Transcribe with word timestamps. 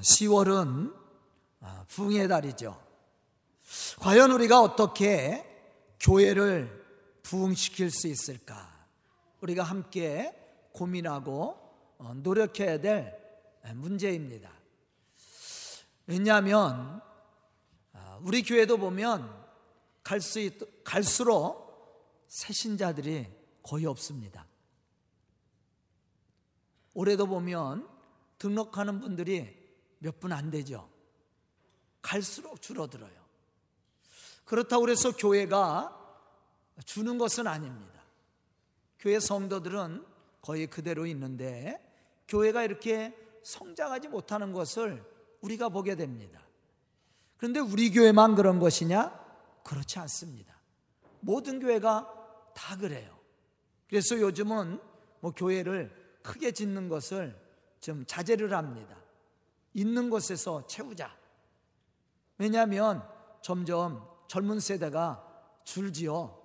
10월은 0.00 0.94
아, 1.60 1.84
부흥의 1.88 2.28
달이죠. 2.28 2.80
과연 4.00 4.30
우리가 4.32 4.60
어떻게 4.60 5.46
교회를 6.00 6.80
부흥시킬 7.22 7.90
수 7.90 8.08
있을까? 8.08 8.86
우리가 9.40 9.62
함께 9.62 10.34
고민하고 10.72 11.58
어, 11.98 12.14
노력해야 12.14 12.80
될 12.80 13.14
문제입니다. 13.74 14.50
왜냐하면 16.06 17.02
아, 17.92 18.18
우리 18.22 18.42
교회도 18.42 18.78
보면 18.78 19.38
갈수 20.02 20.50
갈수록 20.82 22.24
새신자들이 22.28 23.26
거의 23.62 23.86
없습니다. 23.86 24.46
올해도 26.94 27.26
보면 27.26 27.88
등록하는 28.38 29.00
분들이 29.00 29.59
몇 30.00 30.18
분 30.20 30.32
안 30.32 30.50
되죠. 30.50 30.88
갈수록 32.02 32.60
줄어들어요. 32.60 33.20
그렇다고 34.44 34.88
해서 34.88 35.12
교회가 35.12 35.96
주는 36.84 37.18
것은 37.18 37.46
아닙니다. 37.46 38.00
교회 38.98 39.20
성도들은 39.20 40.04
거의 40.42 40.66
그대로 40.66 41.06
있는데 41.06 41.78
교회가 42.28 42.64
이렇게 42.64 43.14
성장하지 43.44 44.08
못하는 44.08 44.52
것을 44.52 45.04
우리가 45.40 45.68
보게 45.68 45.94
됩니다. 45.94 46.40
그런데 47.36 47.60
우리 47.60 47.90
교회만 47.90 48.34
그런 48.34 48.58
것이냐? 48.58 49.18
그렇지 49.64 49.98
않습니다. 50.00 50.58
모든 51.20 51.60
교회가 51.60 52.52
다 52.54 52.76
그래요. 52.76 53.18
그래서 53.88 54.18
요즘은 54.18 54.80
뭐 55.20 55.32
교회를 55.32 56.20
크게 56.22 56.52
짓는 56.52 56.88
것을 56.88 57.38
좀 57.80 58.04
자제를 58.06 58.52
합니다. 58.54 58.96
있는 59.74 60.10
곳에서 60.10 60.66
채우자. 60.66 61.14
왜냐하면 62.38 63.06
점점 63.42 64.06
젊은 64.28 64.60
세대가 64.60 65.26
줄지요. 65.64 66.40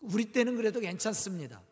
우리 0.00 0.32
때는 0.32 0.56
그래도 0.56 0.80
괜찮습니다. 0.80 1.62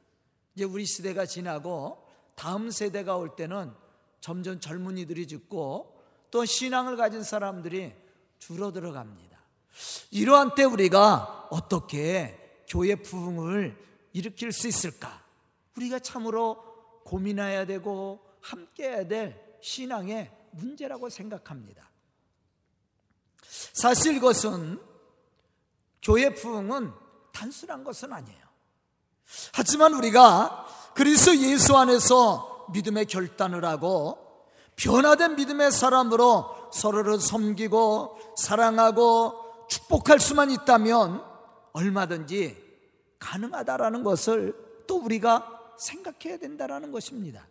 이제 0.55 0.65
우리 0.65 0.85
시대가 0.85 1.27
지나고 1.27 2.07
다음 2.35 2.71
세대가 2.71 3.17
올 3.17 3.37
때는 3.37 3.73
점점 4.21 4.61
젊은이들이 4.61 5.27
죽고 5.29 6.03
또 6.31 6.45
신앙을 6.45 6.97
가진 6.97 7.23
사람들이 7.23 7.95
줄어들어 8.39 8.93
갑니다. 8.93 9.39
이러한 10.11 10.55
때 10.55 10.65
우리가 10.65 11.49
어떻게 11.51 12.63
교회 12.69 12.95
부흥을 12.97 13.77
일으킬 14.13 14.53
수 14.53 14.67
있을까? 14.67 15.23
우리가 15.77 15.99
참으로 15.99 16.63
고민해야 17.05 17.67
되고 17.67 18.21
함께 18.41 18.89
해야 18.89 19.07
될 19.07 19.59
신앙의 19.61 20.31
문제라고 20.57 21.09
생각합니다. 21.09 21.91
사실 23.73 24.17
이것은 24.17 24.81
교회 26.03 26.33
부흥은 26.35 26.93
단순한 27.33 27.85
것은 27.85 28.13
아니에요. 28.13 28.47
하지만 29.53 29.93
우리가 29.95 30.67
그리스도 30.95 31.37
예수 31.37 31.77
안에서 31.77 32.67
믿음의 32.73 33.07
결단을 33.07 33.65
하고 33.65 34.19
변화된 34.77 35.37
믿음의 35.37 35.73
사람으로 35.73 36.71
서로를 36.73 37.19
섬기고 37.19 38.35
사랑하고 38.37 39.67
축복할 39.69 40.21
수만 40.21 40.51
있다면 40.51 41.25
얼마든지 41.73 42.65
가능하다라는 43.19 44.03
것을 44.03 44.85
또 44.87 44.99
우리가 44.99 45.75
생각해야 45.79 46.39
된다라는 46.39 46.93
것입니다. 46.93 47.47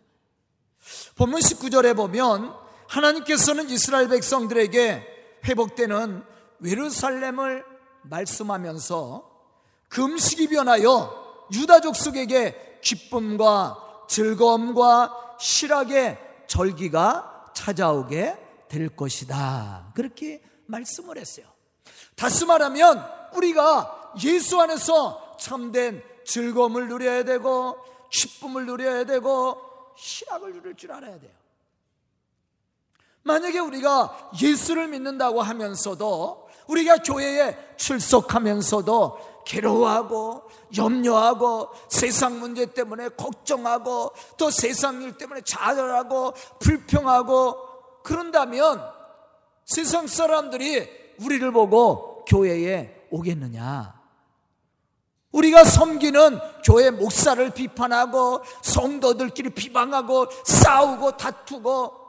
본문 1.16 1.40
19절에 1.40 1.96
보면 1.96 2.65
하나님께서는 2.88 3.68
이스라엘 3.70 4.08
백성들에게 4.08 5.40
회복되는 5.44 6.24
예루살렘을 6.64 7.64
말씀하면서 8.02 9.30
금식이 9.88 10.48
변하여 10.48 11.46
유다족 11.52 11.96
속에게 11.96 12.80
기쁨과 12.82 14.04
즐거움과 14.08 15.36
실학의 15.38 16.18
절기가 16.46 17.52
찾아오게 17.54 18.36
될 18.68 18.88
것이다. 18.88 19.92
그렇게 19.94 20.42
말씀을 20.66 21.18
했어요. 21.18 21.46
다시 22.14 22.44
말하면 22.44 23.04
우리가 23.34 24.14
예수 24.24 24.60
안에서 24.60 25.36
참된 25.38 26.02
즐거움을 26.24 26.88
누려야 26.88 27.24
되고 27.24 27.76
기쁨을 28.10 28.66
누려야 28.66 29.04
되고 29.04 29.60
실학을 29.96 30.54
누릴 30.54 30.74
줄 30.74 30.92
알아야 30.92 31.18
돼요. 31.18 31.32
만약에 33.26 33.58
우리가 33.58 34.30
예수를 34.40 34.86
믿는다고 34.86 35.42
하면서도 35.42 36.48
우리가 36.68 36.98
교회에 36.98 37.56
출석하면서도 37.76 39.44
괴로워하고 39.44 40.42
염려하고 40.76 41.70
세상 41.88 42.38
문제 42.38 42.66
때문에 42.66 43.08
걱정하고 43.10 44.12
또 44.36 44.50
세상 44.50 45.02
일 45.02 45.16
때문에 45.16 45.40
좌절하고 45.44 46.34
불평하고 46.60 47.56
그런다면 48.04 48.80
세상 49.64 50.06
사람들이 50.06 50.88
우리를 51.20 51.50
보고 51.50 52.24
교회에 52.26 53.08
오겠느냐? 53.10 53.96
우리가 55.32 55.64
섬기는 55.64 56.38
교회 56.64 56.90
목사를 56.90 57.50
비판하고 57.50 58.42
성도들끼리 58.62 59.50
비방하고 59.50 60.26
싸우고 60.44 61.16
다투고 61.16 62.05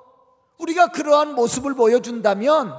우리가 0.58 0.88
그러한 0.88 1.36
모습을 1.36 1.76
보여준다면 1.76 2.74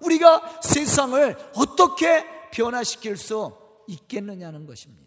우리가 0.00 0.60
세상을 0.62 1.36
어떻게 1.56 2.24
변화시킬 2.50 3.16
수 3.16 3.56
있겠느냐는 3.86 4.66
것입니다. 4.66 5.06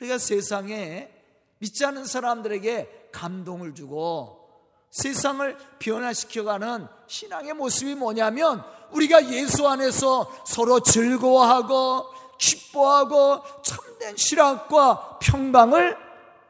우리가 0.00 0.18
세상에 0.18 1.10
믿지 1.58 1.84
않는 1.84 2.04
사람들에게 2.04 3.10
감동을 3.12 3.74
주고 3.74 4.46
세상을 4.90 5.56
변화시켜가는 5.78 6.86
신앙의 7.06 7.54
모습이 7.54 7.94
뭐냐면 7.94 8.62
우리가 8.92 9.30
예수 9.30 9.66
안에서 9.68 10.30
서로 10.46 10.80
즐거워하고 10.80 12.06
기뻐하고 12.38 13.42
참된 13.62 14.16
실학과 14.16 15.18
평강을 15.20 15.96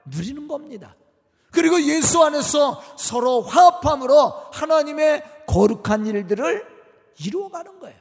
누리는 0.04 0.46
겁니다. 0.48 0.94
그리고 1.56 1.80
예수 1.80 2.22
안에서 2.22 2.82
서로 2.98 3.40
화합함으로 3.40 4.28
하나님의 4.52 5.22
거룩한 5.46 6.06
일들을 6.06 6.66
이루어가는 7.18 7.80
거예요. 7.80 7.96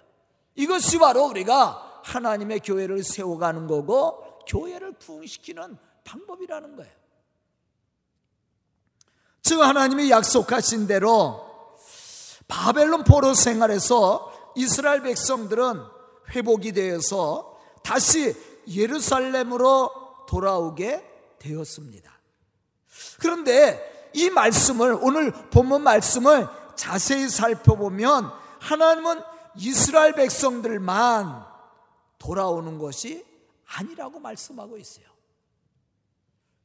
이것이 0.56 1.00
바로 1.00 1.24
우리가 1.28 2.02
하나님의 2.04 2.60
교회를 2.60 3.02
세워가는 3.02 3.68
거고 3.68 4.42
교회를 4.46 4.92
부흥시키는 5.00 5.78
방법이라는 6.04 6.76
거예요. 6.76 6.92
즉 9.42 9.62
하나님이 9.62 10.12
약속하신 10.12 10.88
대로 10.88 11.46
바벨론 12.50 13.06
포로 13.06 13.34
생활에서 13.34 14.52
이스라엘 14.58 15.02
백성들은 15.02 15.82
회복이 16.36 16.74
되어서 16.74 17.58
다시 17.84 18.36
예루살렘으로 18.68 19.92
돌아오게 20.28 21.38
되었습니다. 21.40 22.15
그런데 23.20 24.12
이 24.14 24.30
말씀을 24.30 24.98
오늘 25.02 25.32
본문 25.32 25.84
말씀을 25.84 26.48
자세히 26.76 27.28
살펴보면 27.30 28.32
하나님은 28.60 29.22
이스라엘 29.58 30.14
백성들만 30.14 31.46
돌아오는 32.20 32.78
것이 32.78 33.26
아니라고 33.78 34.20
말씀하고 34.20 34.78
있어요. 34.78 35.06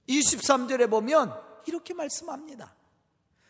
23절에 0.08 0.90
보면 0.90 1.34
이렇게 1.66 1.94
말씀합니다. 1.94 2.74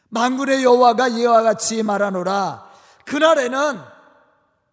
만군의 0.08 0.64
여호와가 0.64 1.08
이와 1.08 1.42
같이 1.42 1.82
말하노라. 1.82 2.70
그날에는 3.06 3.80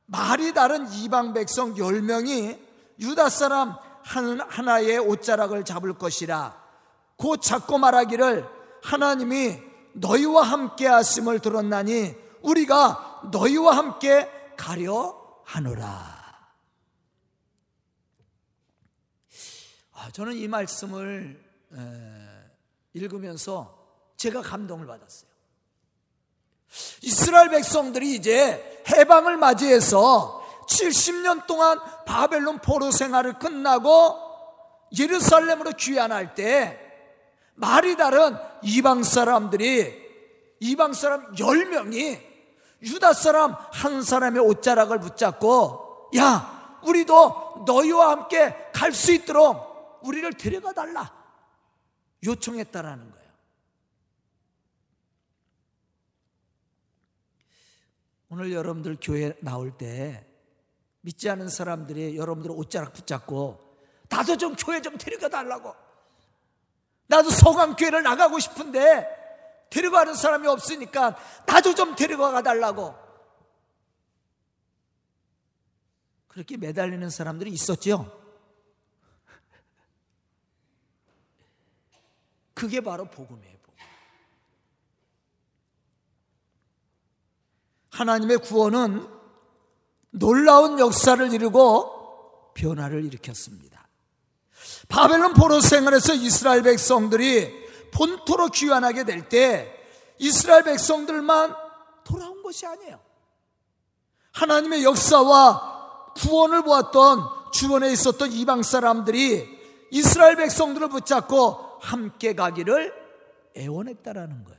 말이 0.08 0.54
다른 0.54 0.92
이방 0.92 1.34
백성 1.34 1.76
10명이 1.76 2.60
유다 3.00 3.30
사람 3.30 3.76
하나의 4.04 4.98
옷자락을 5.00 5.64
잡을 5.66 5.98
것이라. 5.98 6.67
곧 7.18 7.42
잡고 7.42 7.78
말하기를 7.80 8.48
하나님이 8.84 9.60
너희와 9.94 10.44
함께 10.44 10.88
하심을 10.88 11.40
들었나니 11.40 12.16
우리가 12.42 13.22
너희와 13.32 13.76
함께 13.76 14.30
가려 14.56 15.42
하노라. 15.44 16.18
아, 19.94 20.12
저는 20.12 20.36
이 20.36 20.48
말씀을 20.48 21.44
읽으면서 22.94 23.76
제가 24.16 24.42
감동을 24.42 24.86
받았어요. 24.86 25.30
이스라엘 27.02 27.50
백성들이 27.50 28.16
이제 28.16 28.84
해방을 28.90 29.38
맞이해서 29.38 30.46
70년 30.68 31.48
동안 31.48 31.80
바벨론 32.06 32.60
포로 32.60 32.92
생활을 32.92 33.40
끝나고 33.40 34.20
예루살렘으로 34.98 35.72
귀환할 35.72 36.36
때 36.36 36.87
말이 37.58 37.98
다른 37.98 38.38
이방 38.62 39.04
사람들이 39.04 40.06
이방 40.60 40.94
사람 40.94 41.34
10명이 41.34 42.20
유다 42.84 43.14
사람 43.14 43.54
한 43.54 44.04
사람의 44.04 44.42
옷자락을 44.44 45.00
붙잡고 45.00 46.12
야, 46.18 46.80
우리도 46.84 47.64
너희와 47.68 48.12
함께 48.12 48.56
갈 48.74 48.92
수 48.94 49.12
있도록 49.12 50.00
우리를 50.04 50.32
데려가 50.34 50.72
달라. 50.72 51.12
요청했다라는 52.24 53.12
거예요. 53.12 53.28
오늘 58.30 58.54
여러분들 58.54 58.98
교회 59.02 59.34
나올 59.42 59.72
때 59.76 60.26
믿지 61.02 61.30
않은 61.30 61.50
사람들이 61.50 62.18
여러분들 62.18 62.52
옷자락 62.52 62.94
붙잡고 62.94 63.80
나도 64.10 64.38
좀 64.38 64.56
교회 64.56 64.80
좀 64.82 64.98
데려가 64.98 65.28
달라고. 65.30 65.74
나도 67.08 67.30
서강교회를 67.30 68.04
나가고 68.04 68.40
싶은데 68.40 69.08
데려가는 69.70 70.14
사람이 70.14 70.48
없으니까 70.48 71.18
나도 71.46 71.76
좀 71.76 71.96
데려가 71.96 72.42
달라고. 72.42 72.96
그렇게 76.28 76.56
매달리는 76.58 77.10
사람들이 77.10 77.50
있었죠. 77.52 78.14
그게 82.54 82.82
바로 82.82 83.06
복음이에요. 83.06 83.58
복음. 83.62 83.78
하나님의 87.92 88.38
구원은 88.40 89.08
놀라운 90.10 90.80
역사를 90.80 91.34
이루고 91.34 92.54
변화를 92.54 93.06
일으켰습니다. 93.06 93.77
바벨론 94.88 95.34
포로 95.34 95.60
생활에서 95.60 96.14
이스라엘 96.14 96.62
백성들이 96.64 97.68
본토로 97.92 98.50
귀환하게 98.50 99.04
될 99.04 99.28
때 99.30 99.74
이스라엘 100.20 100.64
백성들만 100.64 101.56
돌아온 102.04 102.42
것이 102.42 102.66
아니에요. 102.66 103.00
하나님의 104.34 104.84
역사와 104.84 106.14
구원을 106.16 106.64
보았던 106.64 107.52
주변에 107.52 107.92
있었던 107.92 108.32
이방 108.32 108.64
사람들이 108.64 109.58
이스라엘 109.92 110.36
백성들을 110.36 110.90
붙잡고 110.90 111.80
함께 111.82 112.34
가기를 112.34 112.94
애원했다라는 113.56 114.44
거예요. 114.44 114.58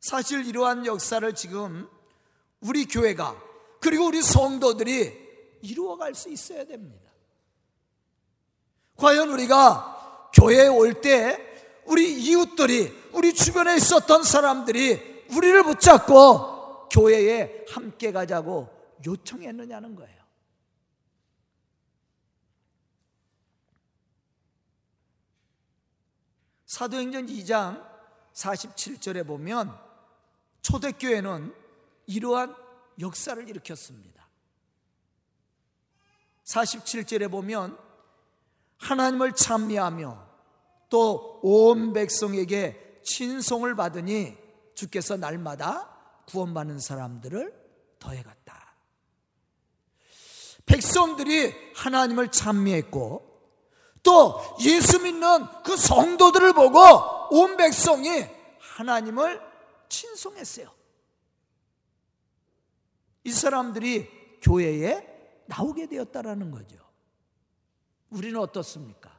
사실 0.00 0.46
이러한 0.46 0.86
역사를 0.86 1.34
지금 1.34 1.88
우리 2.60 2.86
교회가 2.86 3.36
그리고 3.80 4.06
우리 4.06 4.22
성도들이 4.22 5.28
이루어갈 5.62 6.14
수 6.14 6.28
있어야 6.30 6.64
됩니다. 6.64 7.07
과연 8.98 9.30
우리가 9.30 10.30
교회에 10.34 10.68
올 10.68 11.00
때 11.00 11.46
우리 11.86 12.12
이웃들이 12.22 13.10
우리 13.12 13.32
주변에 13.32 13.76
있었던 13.76 14.22
사람들이 14.22 15.24
우리를 15.30 15.62
붙잡고 15.62 16.88
교회에 16.90 17.64
함께 17.70 18.12
가자고 18.12 18.68
요청했느냐는 19.06 19.96
거예요. 19.96 20.18
사도행전 26.66 27.26
2장 27.26 27.82
47절에 28.34 29.26
보면 29.26 29.74
초대교회는 30.60 31.54
이러한 32.06 32.54
역사를 33.00 33.48
일으켰습니다. 33.48 34.28
47절에 36.44 37.30
보면 37.30 37.78
하나님을 38.78 39.34
찬미하며 39.34 40.26
또 40.90 41.28
온 41.42 41.92
백성에게 41.92 43.00
친송을 43.04 43.74
받으니 43.76 44.36
주께서 44.74 45.16
날마다 45.16 45.88
구원받는 46.26 46.78
사람들을 46.78 47.52
더해갔다. 47.98 48.74
백성들이 50.66 51.72
하나님을 51.74 52.30
찬미했고 52.30 53.26
또 54.02 54.40
예수 54.62 55.00
믿는 55.00 55.46
그 55.64 55.76
성도들을 55.76 56.52
보고 56.52 56.78
온 57.30 57.56
백성이 57.56 58.26
하나님을 58.58 59.40
친송했어요. 59.88 60.70
이 63.24 63.32
사람들이 63.32 64.40
교회에 64.42 65.06
나오게 65.46 65.86
되었다라는 65.86 66.50
거죠. 66.50 66.78
우리는 68.10 68.38
어떻습니까? 68.40 69.18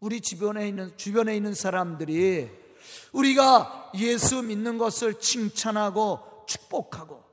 우리 0.00 0.20
주변에 0.20 0.68
있는 0.68 0.96
주변에 0.96 1.36
있는 1.36 1.54
사람들이 1.54 2.50
우리가 3.12 3.92
예수 3.96 4.42
믿는 4.42 4.78
것을 4.78 5.18
칭찬하고 5.18 6.44
축복하고 6.46 7.24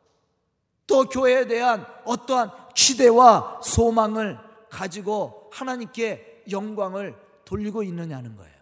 또 0.88 1.06
교회에 1.06 1.48
대한 1.48 1.86
어떠한 2.06 2.74
기대와 2.76 3.62
소망을 3.64 4.40
가지고 4.70 5.50
하나님께 5.54 6.46
영광을 6.52 7.16
돌리고 7.46 7.84
있느냐는 7.84 8.36
거예요. 8.36 8.54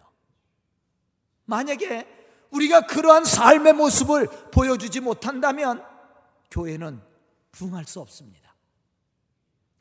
만약에 1.46 2.06
우리가 2.50 2.86
그러한 2.86 3.24
삶의 3.24 3.72
모습을 3.72 4.26
보여주지 4.50 5.00
못한다면 5.00 5.84
교회는 6.50 7.00
부흥할 7.50 7.84
수 7.86 8.00
없습니다. 8.00 8.54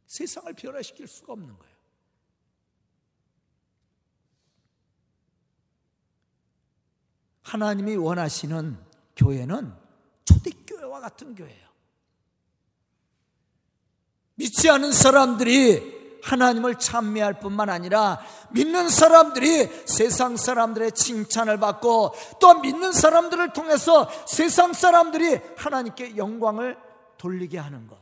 세상을 0.07 0.53
변화시킬 0.53 1.07
수가 1.07 1.33
없는 1.33 1.57
거예요. 1.57 1.70
하나님이 7.43 7.95
원하시는 7.95 8.77
교회는 9.15 9.73
초대교회와 10.25 10.99
같은 10.99 11.35
교회예요. 11.35 11.67
믿지 14.35 14.69
않은 14.69 14.91
사람들이 14.91 16.19
하나님을 16.23 16.75
찬미할 16.77 17.39
뿐만 17.39 17.69
아니라 17.69 18.23
믿는 18.51 18.89
사람들이 18.89 19.67
세상 19.85 20.37
사람들의 20.37 20.91
칭찬을 20.91 21.59
받고 21.59 22.13
또 22.39 22.59
믿는 22.59 22.91
사람들을 22.91 23.53
통해서 23.53 24.09
세상 24.27 24.73
사람들이 24.73 25.39
하나님께 25.57 26.17
영광을 26.17 26.77
돌리게 27.17 27.57
하는 27.57 27.87
것. 27.87 27.97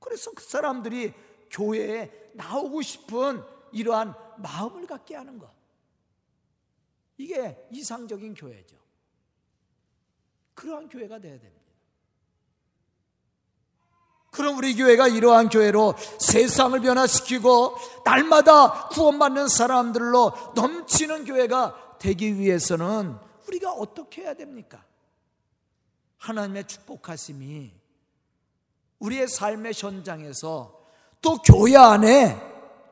그래서 0.00 0.30
그 0.34 0.42
사람들이 0.42 1.12
교회에 1.50 2.10
나오고 2.34 2.82
싶은 2.82 3.42
이러한 3.72 4.14
마음을 4.38 4.86
갖게 4.86 5.14
하는 5.14 5.38
것. 5.38 5.53
이게 7.16 7.56
이상적인 7.70 8.34
교회죠. 8.34 8.76
그러한 10.54 10.88
교회가 10.88 11.18
되어야 11.18 11.38
됩니다. 11.38 11.64
그럼 14.30 14.58
우리 14.58 14.74
교회가 14.74 15.06
이러한 15.06 15.48
교회로 15.48 15.94
세상을 16.18 16.78
변화시키고 16.80 17.76
날마다 18.04 18.88
구원받는 18.88 19.46
사람들로 19.46 20.32
넘치는 20.56 21.24
교회가 21.24 21.98
되기 22.00 22.36
위해서는 22.36 23.16
우리가 23.46 23.72
어떻게 23.72 24.22
해야 24.22 24.34
됩니까? 24.34 24.84
하나님의 26.18 26.66
축복하심이 26.66 27.72
우리의 28.98 29.28
삶의 29.28 29.72
현장에서 29.76 30.84
또 31.20 31.36
교회 31.38 31.76
안에 31.76 32.36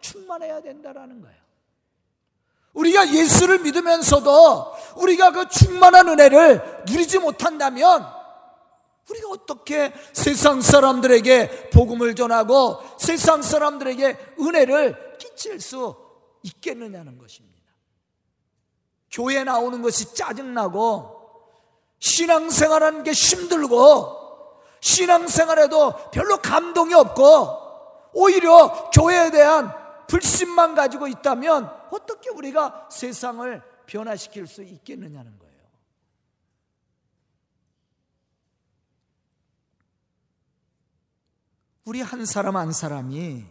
충만해야 0.01 0.63
된다라는 0.63 1.23
거예요. 1.23 1.42
우리가 2.75 3.13
예수를 3.13 3.59
믿으면서도 3.61 4.73
우리가 4.97 5.33
그 5.33 5.49
충만한 5.49 6.09
은혜를 6.09 6.85
누리지 6.87 7.19
못한다면 7.19 8.07
우리가 9.11 9.29
어떻게 9.31 9.93
세상 10.13 10.61
사람들에게 10.61 11.71
복음을 11.71 12.15
전하고 12.15 12.79
세상 12.99 13.43
사람들에게 13.43 14.35
은혜를 14.41 15.19
끼칠 15.19 15.61
수 15.61 15.97
있겠느냐는 16.43 17.19
것입니다. 17.19 17.53
교회 19.11 19.45
나오는 19.45 19.83
것이 19.83 20.15
짜증나고 20.15 21.21
신앙생활하는 21.99 23.03
게 23.05 23.13
힘들고 23.13 24.23
신앙생활에도 24.81 26.11
별로 26.11 26.39
감동이 26.39 26.95
없고 26.95 27.59
오히려 28.15 28.91
교회에 28.93 29.31
대한 29.31 29.73
불신만 30.07 30.75
가지고 30.75 31.07
있다면 31.07 31.82
어떻게 31.93 32.31
우리가 32.31 32.89
세상을 32.91 33.63
변화시킬 33.87 34.47
수 34.47 34.63
있겠느냐는 34.63 35.39
거예요. 35.39 35.53
우리 41.85 42.01
한 42.01 42.25
사람 42.25 42.57
한 42.57 42.73
사람이 42.73 43.45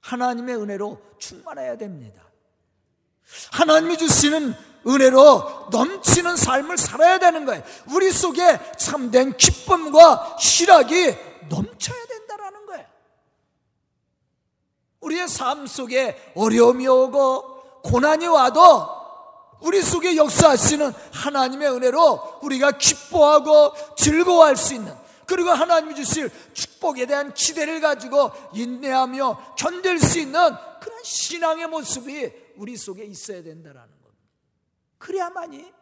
하나님의 0.00 0.56
은혜로 0.56 1.00
충만해야 1.18 1.76
됩니다. 1.76 2.22
하나님이 3.52 3.96
주시는 3.98 4.54
은혜로 4.86 5.68
넘치는 5.70 6.36
삶을 6.36 6.76
살아야 6.76 7.18
되는 7.18 7.46
거예요. 7.46 7.62
우리 7.90 8.10
속에 8.10 8.58
참된 8.76 9.36
기쁨과 9.36 10.36
희락이 10.38 11.16
넘쳐야 11.48 12.06
거예요. 12.06 12.13
우리의 15.04 15.28
삶 15.28 15.66
속에 15.66 16.32
어려움이 16.34 16.86
오고 16.86 17.82
고난이 17.82 18.26
와도 18.26 18.88
우리 19.60 19.82
속에 19.82 20.16
역사하시는 20.16 20.92
하나님의 21.12 21.70
은혜로 21.70 22.40
우리가 22.42 22.72
기뻐하고 22.72 23.72
즐거워할 23.96 24.56
수 24.56 24.74
있는 24.74 24.94
그리고 25.26 25.50
하나님이 25.50 25.94
주실 25.94 26.30
축복에 26.52 27.06
대한 27.06 27.32
기대를 27.32 27.80
가지고 27.80 28.30
인내하며 28.52 29.54
견딜 29.56 29.98
수 29.98 30.18
있는 30.18 30.38
그런 30.80 30.98
신앙의 31.02 31.66
모습이 31.68 32.30
우리 32.56 32.76
속에 32.76 33.04
있어야 33.04 33.42
된다라는 33.42 33.88
겁니다. 34.02 34.24
그래야만이 34.98 35.72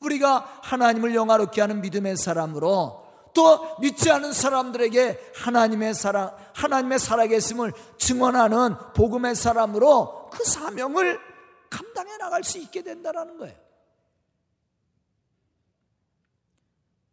우리가 0.00 0.60
하나님을 0.62 1.14
영화롭게 1.14 1.62
하는 1.62 1.80
믿음의 1.80 2.16
사람으로 2.18 3.03
또 3.34 3.76
믿지 3.80 4.10
않은 4.10 4.32
사람들에게 4.32 5.32
하나님의 5.34 5.94
사랑, 5.94 6.34
하나님의 6.54 6.98
살아계심을 6.98 7.72
증언하는 7.98 8.76
복음의 8.94 9.34
사람으로 9.34 10.30
그 10.30 10.44
사명을 10.44 11.20
감당해 11.68 12.16
나갈 12.16 12.44
수 12.44 12.58
있게 12.58 12.82
된다는 12.82 13.36
거예요. 13.36 13.56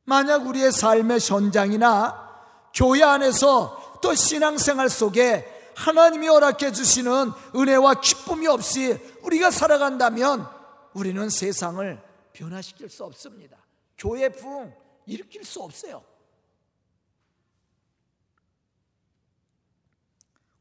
만약 0.03 0.45
우리의 0.45 0.71
삶의 0.71 1.19
현장이나 1.19 2.29
교회 2.73 3.03
안에서 3.03 3.99
또 4.01 4.13
신앙생활 4.13 4.89
속에 4.89 5.73
하나님이 5.75 6.27
허락해 6.27 6.71
주시는 6.71 7.31
은혜와 7.55 7.95
기쁨이 7.95 8.47
없이 8.47 8.97
우리가 9.23 9.51
살아간다면 9.51 10.47
우리는 10.93 11.29
세상을 11.29 12.01
변화시킬 12.33 12.89
수 12.89 13.03
없습니다. 13.05 13.57
교회 13.97 14.29
부흥 14.29 14.73
일으킬 15.05 15.43
수 15.43 15.61
없어요. 15.61 16.03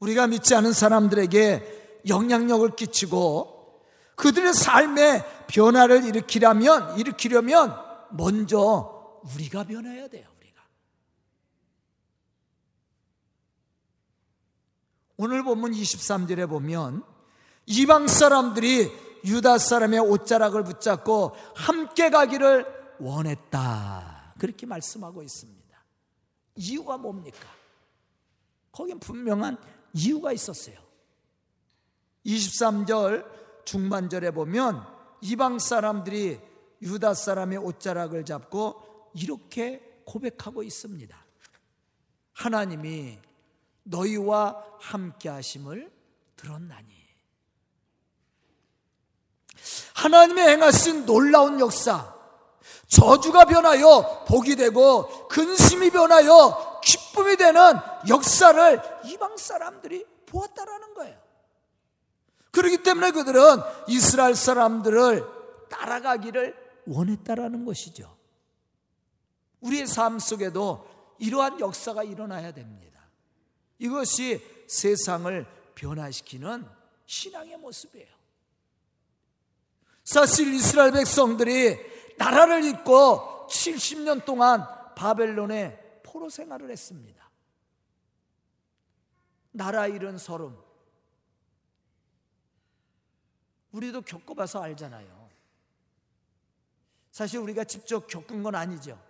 우리가 0.01 0.27
믿지 0.27 0.55
않은 0.55 0.73
사람들에게 0.73 2.03
영향력을 2.09 2.75
끼치고 2.75 3.83
그들의 4.17 4.53
삶의 4.53 5.25
변화를 5.47 6.05
일으키려면 6.05 6.99
일으키려면 6.99 7.77
먼저 8.11 9.21
우리가 9.35 9.65
변해야 9.65 10.09
돼요. 10.09 10.27
우리가 10.39 10.63
오늘 15.17 15.45
본문 15.45 15.73
23절에 15.73 16.49
보면 16.49 17.05
이방 17.67 18.09
사람들이 18.09 18.91
유다 19.25 19.59
사람의 19.59 20.01
옷자락을 20.01 20.65
붙잡고 20.65 21.37
함께 21.55 22.09
가기를 22.09 22.67
원했다. 22.99 24.35
그렇게 24.39 24.67
말씀하고 24.67 25.23
있습니다. 25.23 25.61
이유가 26.57 26.97
뭡니까? 26.97 27.39
거긴 28.73 28.99
분명한 28.99 29.59
이유가 29.95 30.33
있었어요. 30.33 30.77
23절 32.27 33.65
중반절에 33.65 34.31
보면 34.33 34.87
이방 35.23 35.59
사람들이 35.59 36.41
유다 36.83 37.15
사람의 37.15 37.59
옷자락을 37.59 38.25
잡고 38.25 39.11
이렇게 39.15 40.03
고백하고 40.07 40.63
있습니다. 40.63 41.27
하나님이 42.33 43.19
너희와 43.83 44.65
함께 44.81 45.29
하심을 45.29 45.91
들었나니. 46.37 47.01
하나님의 49.95 50.49
행하신 50.49 51.05
놀라운 51.05 51.61
역사, 51.61 52.15
저주가 52.91 53.45
변하여 53.45 54.25
복이 54.27 54.57
되고 54.57 55.29
근심이 55.29 55.91
변하여 55.91 56.81
기쁨이 56.85 57.37
되는 57.37 57.75
역사를 58.09 58.83
이방 59.05 59.37
사람들이 59.37 60.05
보았다라는 60.27 60.95
거예요. 60.95 61.17
그렇기 62.51 62.83
때문에 62.83 63.13
그들은 63.13 63.41
이스라엘 63.87 64.35
사람들을 64.35 65.25
따라가기를 65.71 66.57
원했다라는 66.89 67.65
것이죠. 67.65 68.17
우리의 69.61 69.87
삶 69.87 70.19
속에도 70.19 70.89
이러한 71.21 71.61
역사가 71.61 72.03
일어나야 72.03 72.53
됩니다. 72.53 73.01
이것이 73.79 74.45
세상을 74.67 75.47
변화시키는 75.77 76.67
신앙의 77.07 77.57
모습이에요. 77.59 78.09
사실 80.03 80.53
이스라엘 80.53 80.91
백성들이 80.91 81.79
나라를 82.19 82.65
잇고 82.65 83.47
70년 83.49 84.25
동안 84.25 84.67
바벨론에 84.95 86.01
포로 86.05 86.29
생활을 86.29 86.71
했습니다. 86.71 87.31
나라 89.53 89.87
잃은 89.87 90.19
서름. 90.19 90.57
우리도 93.73 94.03
겪어봐서 94.03 94.63
알잖아요. 94.63 95.31
사실 97.11 97.39
우리가 97.41 97.65
직접 97.65 98.07
겪은 98.07 98.43
건 98.43 98.55
아니죠. 98.55 99.01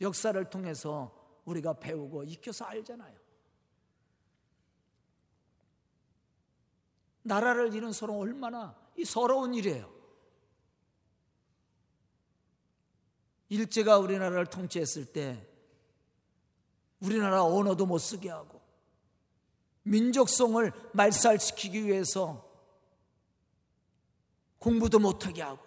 역사를 0.00 0.42
통해서 0.50 1.14
우리가 1.44 1.74
배우고 1.74 2.24
익혀서 2.24 2.64
알잖아요. 2.64 3.16
나라를 7.22 7.72
잃은 7.74 7.92
서로 7.92 8.18
얼마나 8.18 8.76
이 8.96 9.04
서러운 9.04 9.54
일이에요. 9.54 10.01
일제가 13.52 13.98
우리나라를 13.98 14.46
통치했을 14.46 15.04
때 15.04 15.46
우리나라 17.00 17.44
언어도 17.44 17.84
못 17.84 17.98
쓰게 17.98 18.30
하고 18.30 18.62
민족성을 19.82 20.72
말살시키기 20.94 21.84
위해서 21.84 22.50
공부도 24.58 25.00
못하게 25.00 25.42
하고 25.42 25.62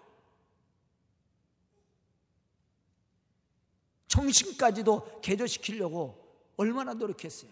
정신까지도 4.07 5.21
개조시키려고 5.21 6.25
얼마나 6.57 6.93
노력했어요. 6.93 7.51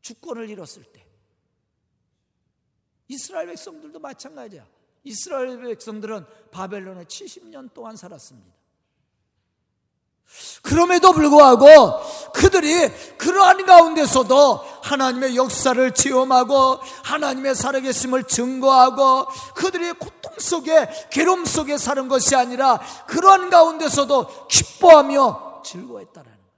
주권을 0.00 0.48
잃었을 0.48 0.84
때. 0.84 1.06
이스라엘 3.06 3.46
백성들도 3.48 3.98
마찬가지야. 4.00 4.77
이스라엘 5.08 5.60
백성들은 5.60 6.26
바벨론에 6.50 7.04
70년 7.04 7.72
동안 7.72 7.96
살았습니다. 7.96 8.58
그럼에도 10.62 11.12
불구하고 11.12 12.02
그들이 12.34 12.90
그러한 13.16 13.64
가운데서도 13.64 14.56
하나님의 14.82 15.36
역사를 15.36 15.94
체험하고 15.94 16.80
하나님의 17.04 17.54
살아계심을 17.54 18.24
증거하고 18.24 19.26
그들이 19.54 19.92
고통 19.92 20.34
속에 20.38 21.08
괴로움 21.10 21.46
속에 21.46 21.78
사는 21.78 22.06
것이 22.08 22.36
아니라 22.36 22.78
그러한 23.06 23.48
가운데서도 23.48 24.48
기뻐하며 24.48 25.62
즐거워했다라는 25.64 26.36
거예요. 26.36 26.48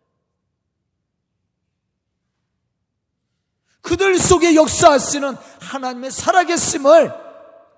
그들 3.82 4.18
속에 4.18 4.56
역사하시는 4.56 5.36
하나님의 5.60 6.10
살아계심을 6.10 7.29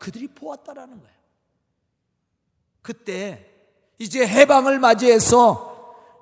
그들이 0.02 0.26
보았다라는 0.26 1.00
거예요. 1.00 1.16
그때 2.82 3.48
이제 3.98 4.26
해방을 4.26 4.80
맞이해서 4.80 5.70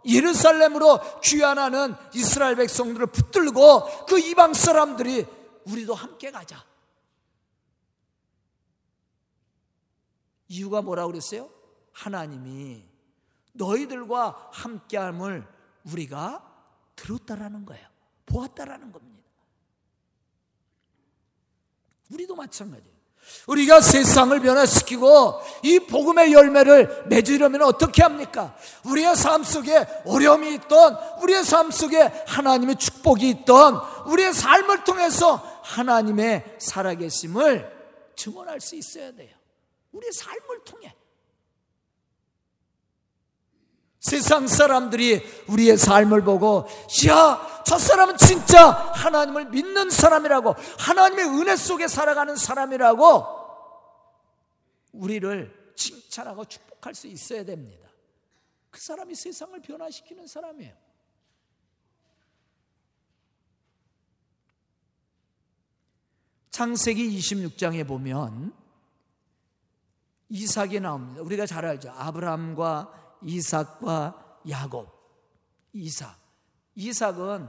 예루살렘으로 0.04 1.00
귀환하는 1.22 1.94
이스라엘 2.14 2.56
백성들을 2.56 3.06
붙들고 3.06 4.04
그 4.04 4.18
이방 4.18 4.52
사람들이 4.52 5.26
우리도 5.64 5.94
함께 5.94 6.30
가자. 6.30 6.62
이유가 10.48 10.82
뭐라고 10.82 11.12
그랬어요? 11.12 11.48
하나님이 11.92 12.86
너희들과 13.54 14.50
함께함을 14.52 15.48
우리가 15.84 16.46
들었다라는 16.96 17.64
거예요. 17.64 17.88
보았다라는 18.26 18.92
겁니다. 18.92 19.30
우리도 22.10 22.36
마찬가지예요. 22.36 22.99
우리가 23.46 23.80
세상을 23.80 24.38
변화시키고 24.40 25.40
이 25.62 25.80
복음의 25.80 26.32
열매를 26.32 27.04
맺으려면 27.06 27.62
어떻게 27.62 28.02
합니까? 28.02 28.54
우리의 28.84 29.16
삶 29.16 29.42
속에 29.42 29.86
어려움이 30.04 30.54
있던, 30.54 30.96
우리의 31.22 31.44
삶 31.44 31.70
속에 31.70 31.98
하나님의 32.26 32.76
축복이 32.76 33.28
있던, 33.30 33.80
우리의 34.06 34.32
삶을 34.32 34.84
통해서 34.84 35.36
하나님의 35.62 36.56
살아계심을 36.58 37.80
증언할 38.16 38.60
수 38.60 38.76
있어야 38.76 39.12
돼요. 39.12 39.34
우리의 39.92 40.12
삶을 40.12 40.64
통해. 40.64 40.94
세상 44.00 44.48
사람들이 44.48 45.22
우리의 45.46 45.76
삶을 45.76 46.22
보고, 46.24 46.66
야, 47.06 47.62
저 47.66 47.78
사람은 47.78 48.16
진짜 48.16 48.70
하나님을 48.70 49.50
믿는 49.50 49.90
사람이라고, 49.90 50.54
하나님의 50.78 51.26
은혜 51.26 51.54
속에 51.54 51.86
살아가는 51.86 52.34
사람이라고, 52.34 53.26
우리를 54.92 55.74
칭찬하고 55.76 56.46
축복할 56.46 56.94
수 56.94 57.06
있어야 57.08 57.44
됩니다. 57.44 57.88
그 58.70 58.80
사람이 58.80 59.14
세상을 59.14 59.60
변화시키는 59.60 60.26
사람이에요. 60.26 60.74
창세기 66.50 67.18
26장에 67.18 67.86
보면 67.86 68.54
이삭이 70.30 70.80
나옵니다. 70.80 71.22
우리가 71.22 71.46
잘 71.46 71.64
알죠. 71.64 71.90
아브라함과 71.90 73.00
이삭과 73.22 74.40
야곱. 74.48 74.88
이삭. 75.72 76.18
이삭은 76.74 77.48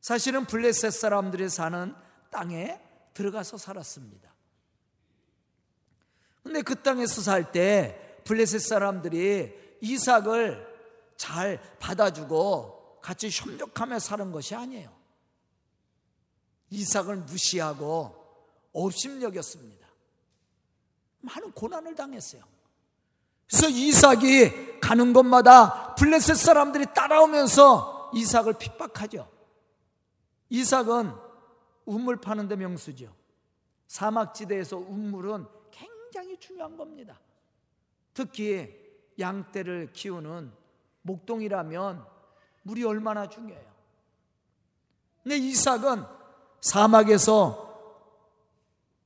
사실은 0.00 0.46
블레셋 0.46 0.92
사람들이 0.92 1.48
사는 1.48 1.94
땅에 2.30 2.80
들어가서 3.14 3.58
살았습니다. 3.58 4.30
근데 6.42 6.62
그 6.62 6.82
땅에서 6.82 7.20
살 7.20 7.52
때 7.52 8.22
블레셋 8.24 8.60
사람들이 8.60 9.78
이삭을 9.82 10.68
잘 11.16 11.60
받아주고 11.78 13.00
같이 13.02 13.28
협력하며 13.30 13.98
사는 13.98 14.32
것이 14.32 14.54
아니에요. 14.54 14.90
이삭을 16.70 17.16
무시하고 17.16 18.16
업심여겼습니다. 18.72 19.86
많은 21.20 21.52
고난을 21.52 21.94
당했어요. 21.94 22.42
그래서 23.50 23.68
이삭이 23.68 24.80
가는 24.80 25.12
곳마다 25.12 25.94
블레셋 25.96 26.36
사람들이 26.36 26.86
따라오면서 26.94 28.12
이삭을 28.14 28.54
핍박하죠. 28.54 29.28
이삭은 30.48 31.12
우물 31.84 32.20
파는데 32.20 32.56
명수죠. 32.56 33.12
사막지대에서 33.88 34.76
우물은 34.76 35.46
굉장히 35.72 36.38
중요한 36.38 36.76
겁니다. 36.76 37.18
특히 38.14 38.72
양떼를 39.18 39.92
키우는 39.92 40.52
목동이라면 41.02 42.06
물이 42.62 42.84
얼마나 42.84 43.28
중요해요. 43.28 43.70
근데 45.22 45.36
이삭은 45.36 46.04
사막에서 46.60 47.68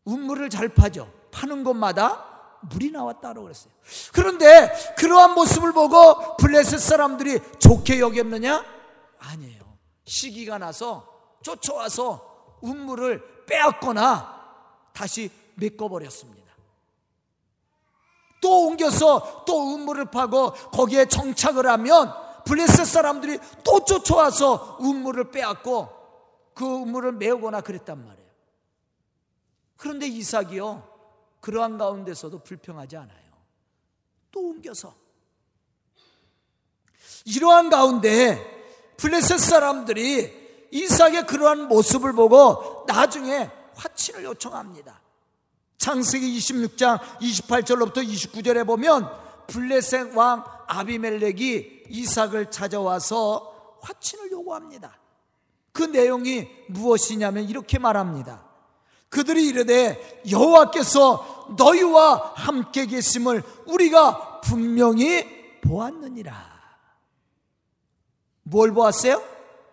우물을 0.04 0.50
잘 0.50 0.68
파죠. 0.68 1.10
파는 1.30 1.64
곳마다 1.64 2.33
물이 2.70 2.90
나왔다고 2.90 3.42
그랬어요. 3.42 3.72
그런데 4.12 4.72
그러한 4.96 5.34
모습을 5.34 5.72
보고 5.72 6.36
블레셋 6.36 6.80
사람들이 6.80 7.40
좋게 7.58 8.00
여겼느냐? 8.00 8.64
아니에요. 9.18 9.62
시기가 10.04 10.58
나서 10.58 11.06
쫓아와서 11.42 12.58
우물을 12.62 13.44
빼앗거나 13.46 14.34
다시 14.92 15.30
메꿔버렸습니다. 15.56 16.44
또 18.40 18.66
옮겨서 18.66 19.44
또 19.46 19.74
우물을 19.74 20.10
파고 20.10 20.52
거기에 20.52 21.06
정착을 21.06 21.66
하면 21.66 22.12
블레셋 22.44 22.86
사람들이 22.86 23.38
또 23.64 23.84
쫓아와서 23.84 24.76
우물을 24.80 25.30
빼앗고 25.30 25.88
그 26.54 26.64
우물을 26.64 27.12
메우거나 27.12 27.62
그랬단 27.62 28.04
말이에요. 28.04 28.24
그런데 29.76 30.06
이삭이요, 30.06 30.93
그러한 31.44 31.76
가운데서도 31.76 32.38
불평하지 32.38 32.96
않아요. 32.96 33.18
또 34.30 34.48
옮겨서. 34.48 34.94
이러한 37.26 37.68
가운데 37.68 38.94
블레셋 38.96 39.38
사람들이 39.38 40.68
이삭의 40.70 41.26
그러한 41.26 41.68
모습을 41.68 42.14
보고 42.14 42.86
나중에 42.88 43.50
화친을 43.74 44.24
요청합니다. 44.24 45.02
창세기 45.76 46.38
26장 46.38 46.98
28절로부터 47.20 47.96
29절에 47.96 48.66
보면 48.66 49.10
블레셋 49.46 50.16
왕 50.16 50.46
아비멜렉이 50.66 51.82
이삭을 51.90 52.50
찾아와서 52.50 53.78
화친을 53.82 54.30
요구합니다. 54.30 54.98
그 55.72 55.82
내용이 55.82 56.48
무엇이냐면 56.68 57.44
이렇게 57.44 57.78
말합니다. 57.78 58.54
그들이 59.14 59.46
이르되 59.46 60.22
여호와께서 60.28 61.33
너희와 61.56 62.32
함께 62.34 62.86
계심을 62.86 63.42
우리가 63.66 64.40
분명히 64.40 65.60
보았느니라. 65.60 66.54
뭘 68.42 68.72
보았어요? 68.72 69.22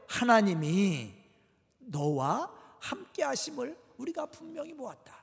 하나님이 0.07 1.13
너와 1.79 2.49
함께 2.79 3.23
하심을 3.23 3.77
우리가 3.97 4.25
분명히 4.27 4.75
보았다. 4.75 5.13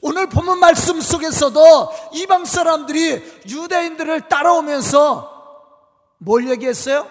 오늘 0.00 0.28
본문 0.28 0.58
말씀 0.60 1.00
속에서도 1.00 1.60
이방 2.14 2.44
사람들이 2.44 3.42
유대인들을 3.48 4.28
따라오면서 4.28 5.36
뭘 6.18 6.48
얘기했어요? 6.48 7.08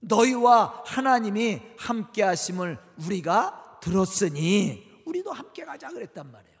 너희와 0.00 0.82
하나님이 0.84 1.60
함께 1.78 2.22
하심을 2.22 2.78
우리가 3.04 3.78
들었으니 3.80 5.02
우리도 5.04 5.32
함께 5.32 5.64
가자 5.64 5.88
그랬단 5.88 6.30
말이에요. 6.30 6.53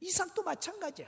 이삭도 0.00 0.42
마찬가지야. 0.42 1.06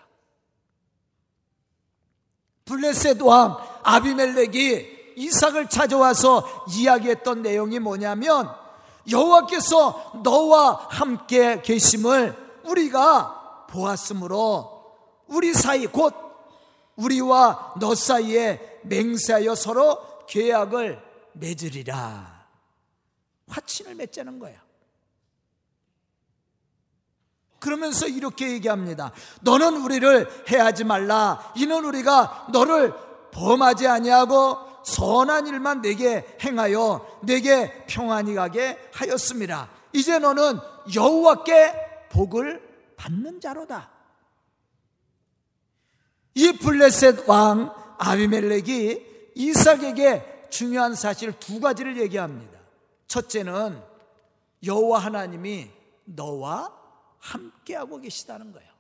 블레셋 2.65 3.21
왕 3.23 3.57
아비멜렉이 3.83 5.15
이삭을 5.17 5.69
찾아와서 5.69 6.67
이야기했던 6.71 7.43
내용이 7.43 7.79
뭐냐면 7.79 8.49
여호와께서 9.11 10.21
너와 10.23 10.87
함께 10.91 11.61
계심을 11.63 12.63
우리가 12.65 13.67
보았으므로 13.69 14.95
우리 15.27 15.53
사이 15.53 15.87
곧 15.87 16.15
우리와 16.97 17.75
너 17.81 17.95
사이에 17.95 18.81
맹세하여 18.85 19.55
서로 19.55 19.99
계약을 20.27 21.03
맺으리라. 21.33 22.47
화친을 23.49 23.95
맺자는 23.95 24.39
거야. 24.39 24.61
그러면서 27.61 28.09
이렇게 28.09 28.51
얘기합니다. 28.51 29.13
너는 29.43 29.77
우리를 29.83 30.45
해하지 30.51 30.85
말라. 30.85 31.53
이는 31.57 31.85
우리가 31.85 32.49
너를 32.53 32.93
범하지 33.33 33.87
아니하고 33.87 34.57
선한 34.85 35.47
일만 35.47 35.83
내게 35.83 36.27
행하여 36.43 37.21
내게 37.23 37.85
평안히 37.87 38.35
가게 38.35 38.79
하였습니다. 38.93 39.69
이제 39.93 40.19
너는 40.19 40.59
여호와께 40.95 42.09
복을 42.11 42.61
받는 42.97 43.41
자로다. 43.41 43.91
이 46.35 46.53
블레셋 46.53 47.29
왕 47.29 47.75
아비멜렉이 47.99 49.11
이삭에게 49.35 50.47
중요한 50.51 50.95
사실 50.95 51.33
두 51.39 51.61
가지를 51.61 52.01
얘기합니다. 52.01 52.59
첫째는 53.07 53.83
여호와 54.65 54.99
하나님이 55.01 55.71
너와 56.05 56.80
함께하고 57.21 58.01
계시다는 58.01 58.53
거예요. 58.53 58.71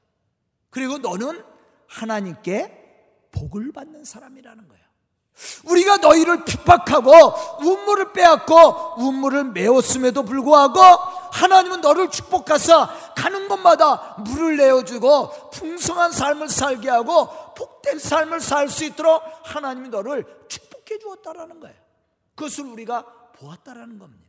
그리고 0.71 0.99
너는 0.99 1.45
하나님께 1.87 3.29
복을 3.33 3.73
받는 3.73 4.05
사람이라는 4.05 4.69
거예요. 4.69 4.81
우리가 5.65 5.99
너희를 5.99 6.45
핍박하고 6.45 7.13
운물을 7.65 8.13
빼앗고 8.13 9.01
운물을 9.03 9.45
메웠음에도 9.53 10.23
불구하고 10.23 10.81
하나님은 10.81 11.81
너를 11.81 12.11
축복하사 12.11 13.15
가는 13.15 13.49
곳마다 13.49 14.17
물을 14.19 14.57
내어주고 14.57 15.51
풍성한 15.51 16.13
삶을 16.13 16.49
살게 16.49 16.91
하고 16.91 17.55
복된 17.55 17.99
삶을 17.99 18.41
살 18.41 18.69
수 18.69 18.85
있도록 18.85 19.23
하나님이 19.45 19.89
너를 19.89 20.25
축복해 20.49 20.99
주었다라는 20.99 21.61
거예요. 21.61 21.77
그것을 22.35 22.65
우리가 22.65 23.05
보았다라는 23.33 23.99
겁니다. 23.99 24.29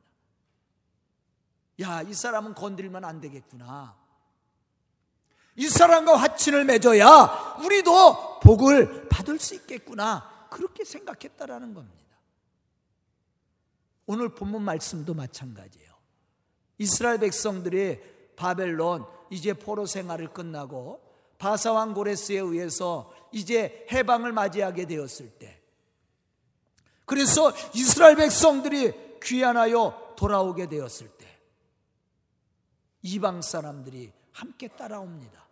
야, 1.82 2.02
이 2.04 2.14
사람은 2.14 2.54
건드리면 2.56 3.04
안 3.04 3.20
되겠구나. 3.20 4.01
이 5.56 5.68
사람과 5.68 6.16
화친을 6.16 6.66
맺어야 6.66 7.58
우리도 7.64 8.40
복을 8.40 9.10
받을 9.10 9.40
수 9.40 9.56
있겠구나. 9.56 10.48
그렇게 10.50 10.84
생각했다라는 10.84 11.74
겁니다. 11.74 12.02
오늘 14.06 14.30
본문 14.30 14.62
말씀도 14.64 15.14
마찬가지예요. 15.14 15.92
이스라엘 16.78 17.20
백성들이 17.20 18.00
바벨론 18.36 19.06
이제 19.30 19.54
포로 19.54 19.86
생활을 19.86 20.34
끝나고 20.34 21.02
바사왕 21.38 21.94
고레스에 21.94 22.38
의해서 22.38 23.12
이제 23.32 23.88
해방을 23.92 24.32
맞이하게 24.32 24.86
되었을 24.86 25.30
때 25.32 25.62
그래서 27.06 27.54
이스라엘 27.74 28.16
백성들이 28.16 29.20
귀환하여 29.22 30.16
돌아오게 30.18 30.68
되었을 30.68 31.08
때 31.10 31.40
이방 33.04 33.42
사람들이 33.42 34.12
함께 34.32 34.68
따라옵니다. 34.68 35.46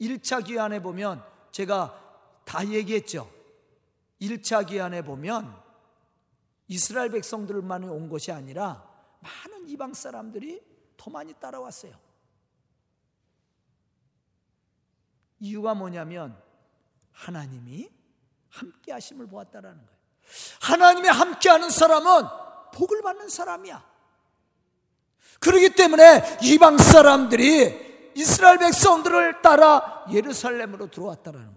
1차 0.00 0.44
귀환에 0.46 0.80
보면 0.80 1.24
제가 1.50 2.00
다 2.44 2.66
얘기했죠. 2.66 3.30
1차 4.20 4.66
기한에 4.66 5.02
보면 5.02 5.62
이스라엘 6.68 7.10
백성들만 7.10 7.84
온 7.84 8.08
것이 8.08 8.32
아니라 8.32 8.88
많은 9.20 9.68
이방 9.68 9.94
사람들이 9.94 10.62
더 10.96 11.10
많이 11.10 11.32
따라왔어요. 11.34 11.94
이유가 15.40 15.74
뭐냐면 15.74 16.40
하나님이 17.12 17.90
함께 18.48 18.92
하심을 18.92 19.26
보았다라는 19.26 19.76
거예요. 19.76 19.98
하나님이 20.60 21.08
함께 21.08 21.48
하는 21.50 21.70
사람은 21.70 22.26
복을 22.72 23.02
받는 23.02 23.28
사람이야. 23.28 23.93
그렇기 25.40 25.70
때문에 25.70 26.38
이방 26.42 26.78
사람들이 26.78 28.12
이스라엘 28.14 28.58
백성들을 28.58 29.42
따라 29.42 30.04
예루살렘으로 30.10 30.90
들어왔다라는 30.90 31.46
거예요. 31.46 31.54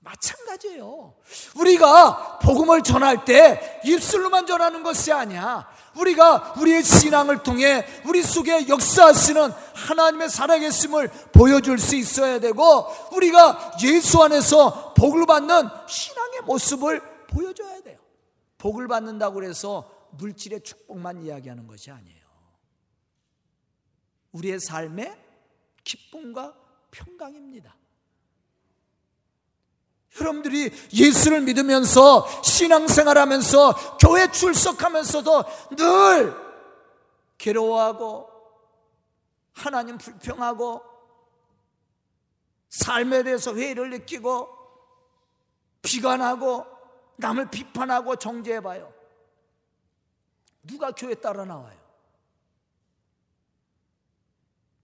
마찬가지예요. 0.00 1.14
우리가 1.56 2.38
복음을 2.40 2.82
전할 2.82 3.24
때 3.24 3.80
입술로만 3.84 4.46
전하는 4.46 4.82
것이 4.82 5.12
아니야. 5.12 5.68
우리가 5.96 6.54
우리의 6.58 6.82
신앙을 6.82 7.42
통해 7.42 7.84
우리 8.06 8.22
속에 8.22 8.68
역사하시는 8.68 9.52
하나님의 9.74 10.28
살아계심을 10.28 11.10
보여줄 11.32 11.78
수 11.78 11.96
있어야 11.96 12.38
되고 12.38 12.86
우리가 13.12 13.72
예수 13.82 14.22
안에서 14.22 14.94
복을 14.94 15.26
받는 15.26 15.68
신앙의 15.86 16.40
모습을 16.44 17.02
보여줘야 17.28 17.80
돼요. 17.82 17.98
복을 18.58 18.88
받는다고 18.88 19.42
해서 19.42 19.90
물질의 20.12 20.62
축복만 20.62 21.22
이야기하는 21.22 21.66
것이 21.66 21.90
아니에요. 21.90 22.19
우리의 24.32 24.60
삶의 24.60 25.16
기쁨과 25.84 26.54
평강입니다. 26.90 27.74
여러분들이 30.20 30.70
예수를 30.92 31.40
믿으면서 31.42 32.26
신앙생활 32.42 33.16
하면서 33.16 33.72
교회 33.98 34.30
출석하면서도 34.30 35.44
늘 35.76 36.34
괴로워하고 37.38 38.28
하나님 39.52 39.98
불평하고 39.98 40.82
삶에 42.68 43.22
대해서 43.22 43.54
회의를 43.54 43.90
느끼고 43.90 44.48
비관하고 45.82 46.66
남을 47.16 47.50
비판하고 47.50 48.16
정죄해봐요. 48.16 48.92
누가 50.62 50.90
교회 50.92 51.14
따라 51.14 51.44
나와요? 51.44 51.78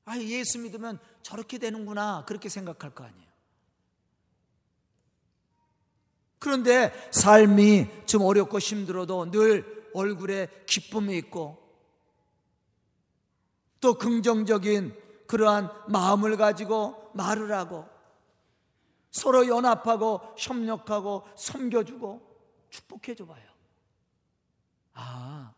아, 0.07 0.17
예수 0.19 0.59
믿으면 0.61 0.99
저렇게 1.23 1.59
되는구나. 1.59 2.25
그렇게 2.27 2.49
생각할 2.49 2.95
거 2.95 3.05
아니에요. 3.05 3.27
그런데 6.39 6.93
삶이 7.11 8.07
좀 8.07 8.23
어렵고 8.23 8.59
힘들어도 8.59 9.31
늘 9.33 9.91
얼굴에 9.95 10.49
기쁨이 10.67 11.17
있고 11.19 11.59
또 13.81 13.95
긍정적인 13.95 14.97
그러한 15.27 15.71
마음을 15.89 16.37
가지고 16.37 17.11
말을 17.15 17.53
하고 17.53 17.89
서로 19.11 19.49
연합하고 19.49 20.21
협력하고 20.39 21.27
섬겨주고 21.37 22.37
축복해 22.71 23.15
줘 23.17 23.27
봐요. 23.27 23.45
아, 24.93 25.53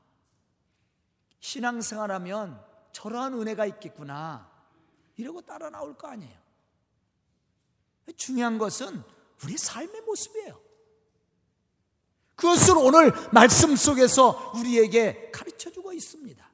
신앙생활 1.41 2.13
하면 2.13 2.68
저러한 2.92 3.35
은혜가 3.35 3.66
있겠구나. 3.66 4.51
이러고 5.16 5.42
따라 5.42 5.70
나올 5.70 5.96
거 5.96 6.09
아니에요. 6.09 6.38
중요한 8.16 8.59
것은 8.59 9.03
우리 9.44 9.57
삶의 9.57 10.01
모습이에요. 10.03 10.61
그것을 12.37 12.77
오늘 12.79 13.12
말씀 13.33 13.74
속에서 13.74 14.53
우리에게 14.55 15.31
가르쳐 15.33 15.70
주고 15.70 15.92
있습니다. 15.92 16.48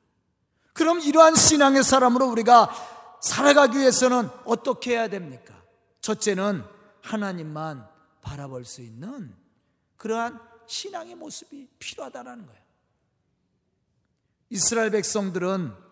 그럼 0.72 1.00
이러한 1.00 1.34
신앙의 1.34 1.84
사람으로 1.84 2.26
우리가 2.28 2.70
살아가기 3.22 3.78
위해서는 3.78 4.28
어떻게 4.44 4.92
해야 4.92 5.08
됩니까? 5.08 5.62
첫째는 6.00 6.64
하나님만 7.02 7.86
바라볼 8.22 8.64
수 8.64 8.80
있는 8.80 9.34
그러한 9.96 10.40
신앙의 10.66 11.14
모습이 11.14 11.68
필요하다는 11.78 12.46
거예요. 12.46 12.64
이스라엘 14.50 14.90
백성들은 14.90 15.83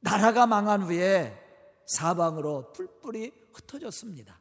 나라가 0.00 0.46
망한 0.46 0.82
후에 0.82 1.42
사방으로 1.86 2.72
뿔뿔이 2.72 3.32
흩어졌습니다. 3.52 4.38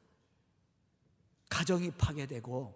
가정이 1.50 1.92
파괴되고 1.92 2.74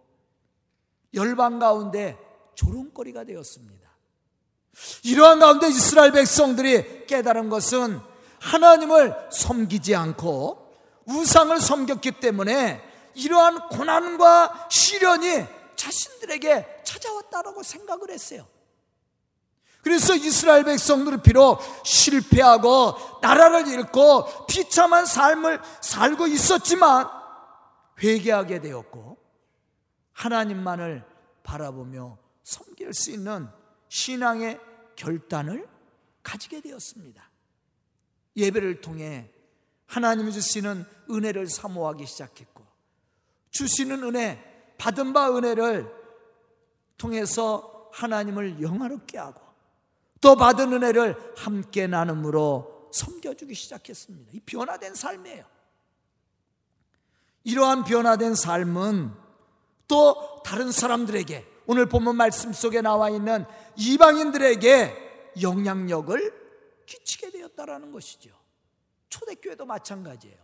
열방 1.14 1.60
가운데 1.60 2.18
조롱거리가 2.56 3.24
되었습니다. 3.24 3.90
이러한 5.04 5.40
가운데 5.40 5.68
이스라엘 5.68 6.12
백성들이 6.12 7.08
깨달은 7.08 7.50
것은 7.50 8.00
하나님을 8.40 9.30
섬기지 9.32 9.96
않고 9.96 10.74
우상을 11.06 11.60
섬겼기 11.60 12.20
때문에 12.20 12.82
이러한 13.16 13.70
고난과 13.70 14.70
시련이 14.70 15.46
자신들에게 15.76 16.82
찾아왔다라고 16.84 17.64
생각을 17.64 18.12
했어요. 18.12 18.48
그래서 19.82 20.16
이스라엘 20.16 20.64
백성들은 20.66 21.22
비록 21.22 21.60
실패하고 21.86 22.96
나라를 23.22 23.68
잃고 23.68 24.46
비참한 24.48 25.06
삶을 25.06 25.62
살고 25.82 26.28
있었지만 26.28 27.08
회개하게 28.02 28.60
되었고 28.60 29.18
하나님만을 30.14 31.06
바라보며 31.44 32.18
섬길 32.44 32.94
수 32.94 33.12
있는 33.12 33.48
신앙의 33.88 34.60
결단을 34.96 35.68
가지게 36.24 36.62
되었습니다. 36.62 37.30
예배를 38.36 38.82
통해 38.82 39.32
하나님이 39.88 40.32
주시는 40.32 40.86
은혜를 41.10 41.48
사모하기 41.48 42.06
시작했고 42.06 42.66
주시는 43.52 44.04
은혜, 44.04 44.74
받은 44.78 45.14
바 45.14 45.36
은혜를 45.36 45.92
통해서 46.98 47.90
하나님을 47.94 48.62
영화롭게 48.62 49.18
하고 49.18 49.49
또 50.22 50.36
받은 50.36 50.74
은혜를 50.74 51.34
함께 51.38 51.88
나눔으로 51.88 52.90
섬겨주기 52.92 53.54
시작했습니다. 53.54 54.32
이 54.34 54.40
변화된 54.42 54.96
삶이에요. 54.96 55.46
이러한 57.44 57.84
변화된 57.84 58.36
삶은 58.36 59.14
또 59.88 60.42
다른 60.44 60.72
사람들에게 60.72 61.48
오늘 61.68 61.88
본문 61.88 62.16
말씀 62.16 62.52
속에 62.52 62.82
나와 62.82 63.10
있는 63.10 63.46
이방인들에게 63.76 65.34
영향력을 65.42 66.34
끼치게 66.86 67.32
되었다라는 67.32 67.92
것이죠. 67.92 68.32
초대교회도 69.10 69.66
마찬가지예요. 69.66 70.38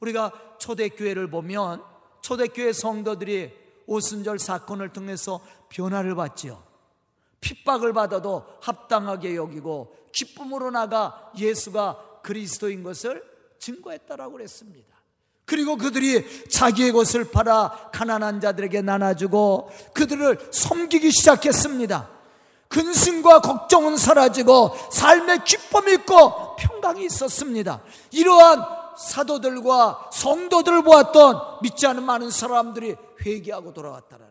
우리가 0.00 0.32
초대교회를 0.58 1.30
보면 1.30 1.82
초대교회 2.22 2.72
성도들이 2.72 3.52
오순절 3.86 4.38
사건을 4.38 4.92
통해서 4.92 5.40
변화를 5.68 6.14
받지요. 6.14 6.65
핍박을 7.40 7.92
받아도 7.92 8.44
합당하게 8.60 9.36
여기고 9.36 9.94
기쁨으로 10.12 10.70
나가 10.70 11.30
예수가 11.36 12.20
그리스도인 12.22 12.82
것을 12.82 13.22
증거했다라고 13.58 14.32
그랬습니다. 14.32 14.96
그리고 15.44 15.76
그들이 15.76 16.48
자기의 16.48 16.92
것을 16.92 17.30
팔아 17.30 17.90
가난한 17.92 18.40
자들에게 18.40 18.82
나눠주고 18.82 19.70
그들을 19.94 20.48
섬기기 20.50 21.10
시작했습니다. 21.12 22.16
근심과 22.68 23.40
걱정은 23.42 23.96
사라지고 23.96 24.76
삶의 24.90 25.44
기쁨이 25.44 25.94
있고 25.94 26.56
평강이 26.56 27.04
있었습니다. 27.04 27.80
이러한 28.10 28.64
사도들과 28.98 30.10
성도들을 30.12 30.82
보았던 30.82 31.60
믿지 31.62 31.86
않은 31.86 32.02
많은 32.02 32.30
사람들이 32.30 32.96
회개하고 33.24 33.72
돌아왔다라는 33.72 34.18
거예요. 34.18 34.25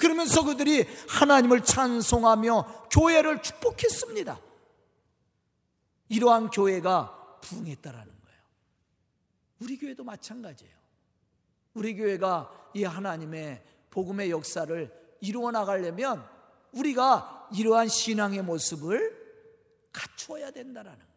그러면서 0.00 0.42
그들이 0.42 0.86
하나님을 1.08 1.62
찬송하며 1.62 2.88
교회를 2.90 3.42
축복했습니다. 3.42 4.40
이러한 6.08 6.50
교회가 6.50 7.38
부흥했다라는 7.42 8.06
거예요. 8.06 8.40
우리 9.60 9.78
교회도 9.78 10.02
마찬가지예요. 10.02 10.74
우리 11.74 11.94
교회가 11.94 12.70
이 12.74 12.84
하나님의 12.84 13.62
복음의 13.90 14.30
역사를 14.30 15.18
이루어 15.20 15.50
나가려면 15.50 16.26
우리가 16.72 17.48
이러한 17.54 17.88
신앙의 17.88 18.42
모습을 18.42 19.20
갖추어야 19.92 20.50
된다라는 20.50 20.98
거예요. 20.98 21.09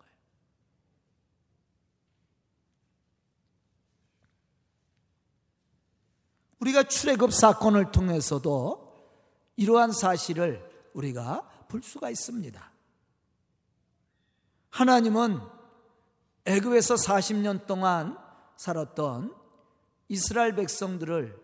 우리가 6.63 6.83
출애굽 6.83 7.33
사건을 7.33 7.91
통해서도 7.91 8.93
이러한 9.57 9.91
사실을 9.91 10.63
우리가 10.93 11.49
볼 11.67 11.83
수가 11.83 12.09
있습니다. 12.09 12.71
하나님은 14.69 15.41
애굽에서 16.45 16.95
40년 16.95 17.67
동안 17.67 18.17
살았던 18.55 19.35
이스라엘 20.07 20.55
백성들을 20.55 21.37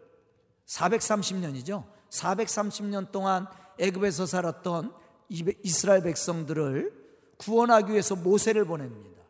430년이죠. 0.65 1.85
430년 2.09 3.11
동안 3.11 3.47
애굽에서 3.77 4.25
살았던 4.25 4.93
이스라엘 5.29 6.01
백성들을 6.03 6.97
구원하기 7.37 7.91
위해서 7.91 8.15
모세를 8.15 8.65
보냅니다. 8.65 9.21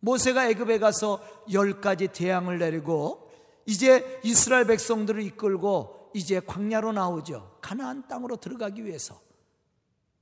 모세가 0.00 0.50
애굽에 0.50 0.78
가서 0.78 1.22
열 1.52 1.80
가지 1.80 2.08
대항을 2.08 2.58
내리고 2.58 3.25
이제 3.66 4.20
이스라엘 4.22 4.66
백성들을 4.66 5.22
이끌고 5.22 6.12
이제 6.14 6.40
광야로 6.40 6.92
나오죠. 6.92 7.58
가나안 7.60 8.06
땅으로 8.08 8.36
들어가기 8.36 8.84
위해서. 8.84 9.20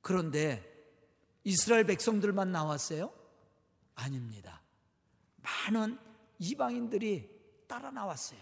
그런데 0.00 0.62
이스라엘 1.44 1.84
백성들만 1.84 2.50
나왔어요? 2.50 3.12
아닙니다. 3.94 4.62
많은 5.36 5.98
이방인들이 6.38 7.30
따라 7.68 7.90
나왔어요. 7.90 8.40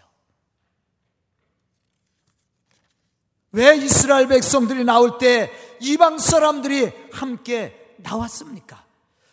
왜 3.51 3.75
이스라엘 3.75 4.27
백성들이 4.27 4.83
나올 4.83 5.19
때 5.19 5.51
이방 5.79 6.17
사람들이 6.17 6.91
함께 7.11 7.95
나왔습니까? 7.97 8.83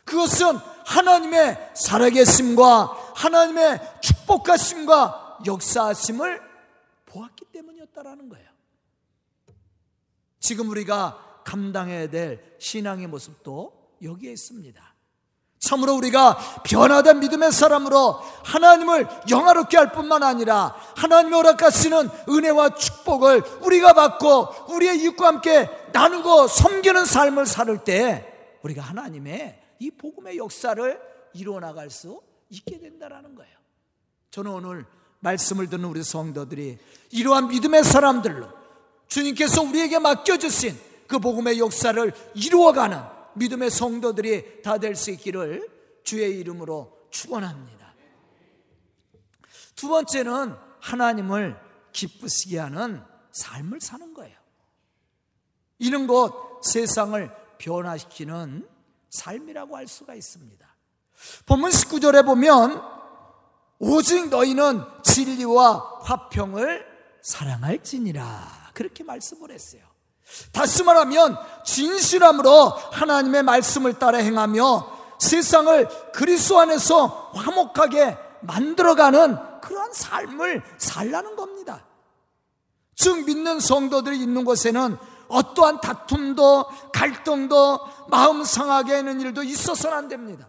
그것은 0.04 0.56
하나님의 0.84 1.70
살아계심과 1.74 3.12
하나님의 3.14 3.80
축복하심과 4.02 5.19
역사하심을 5.46 6.40
보았기 7.06 7.46
때문이었다라는 7.46 8.28
거예요. 8.28 8.48
지금 10.38 10.70
우리가 10.70 11.42
감당해야 11.44 12.08
될 12.08 12.56
신앙의 12.58 13.06
모습도 13.06 13.96
여기에 14.02 14.32
있습니다. 14.32 14.90
참으로 15.58 15.94
우리가 15.94 16.62
변화된 16.64 17.20
믿음의 17.20 17.52
사람으로 17.52 18.12
하나님을 18.44 19.06
영화롭게 19.28 19.76
할 19.76 19.92
뿐만 19.92 20.22
아니라 20.22 20.74
하나님의 20.96 21.36
허락하시는 21.36 22.08
은혜와 22.28 22.74
축복을 22.76 23.42
우리가 23.60 23.92
받고 23.92 24.74
우리의 24.74 25.02
이웃과 25.02 25.26
함께 25.26 25.68
나누고 25.92 26.48
섬기는 26.48 27.04
삶을 27.04 27.44
살을 27.44 27.84
때 27.84 28.58
우리가 28.62 28.82
하나님의 28.82 29.60
이 29.80 29.90
복음의 29.90 30.38
역사를 30.38 31.00
이루어 31.34 31.60
나갈 31.60 31.90
수 31.90 32.22
있게 32.48 32.78
된다라는 32.78 33.34
거예요. 33.34 33.56
저는 34.30 34.50
오늘 34.52 34.86
말씀을 35.20 35.68
듣는 35.68 35.84
우리 35.84 36.02
성도들이 36.02 36.78
이러한 37.10 37.48
믿음의 37.48 37.84
사람들로 37.84 38.48
주님께서 39.08 39.62
우리에게 39.62 39.98
맡겨주신 39.98 40.78
그 41.06 41.18
복음의 41.18 41.58
역사를 41.58 42.12
이루어가는 42.34 42.98
믿음의 43.34 43.70
성도들이 43.70 44.62
다 44.62 44.78
될 44.78 44.94
수 44.94 45.10
있기를 45.10 45.68
주의 46.04 46.38
이름으로 46.38 46.96
축원합니다. 47.10 47.94
두 49.76 49.88
번째는 49.88 50.54
하나님을 50.80 51.56
기쁘시게 51.92 52.58
하는 52.58 53.02
삶을 53.32 53.80
사는 53.80 54.12
거예요. 54.14 54.36
이는 55.78 56.06
곧 56.06 56.60
세상을 56.62 57.30
변화시키는 57.58 58.68
삶이라고 59.10 59.76
할 59.76 59.88
수가 59.88 60.14
있습니다. 60.14 60.66
본문 61.46 61.70
19절에 61.70 62.24
보면 62.24 62.99
오직 63.80 64.28
너희는 64.28 64.84
진리와 65.02 66.00
화평을 66.02 66.86
사랑할지니라 67.22 68.70
그렇게 68.74 69.02
말씀을 69.02 69.50
했어요. 69.50 69.82
다시 70.52 70.84
말하면 70.84 71.36
진실함으로 71.64 72.68
하나님의 72.92 73.42
말씀을 73.42 73.98
따라 73.98 74.18
행하며 74.18 75.16
세상을 75.18 76.12
그리스도 76.12 76.60
안에서 76.60 77.32
화목하게 77.34 78.16
만들어가는 78.42 79.60
그러한 79.60 79.92
삶을 79.92 80.62
살라는 80.78 81.36
겁니다. 81.36 81.84
즉 82.94 83.24
믿는 83.24 83.60
성도들이 83.60 84.20
있는 84.20 84.44
곳에는 84.44 84.96
어떠한 85.28 85.80
다툼도 85.80 86.66
갈등도 86.92 87.78
마음 88.08 88.44
상하게 88.44 88.94
하는 88.94 89.20
일도 89.20 89.42
있어서는 89.42 89.96
안 89.96 90.08
됩니다. 90.08 90.48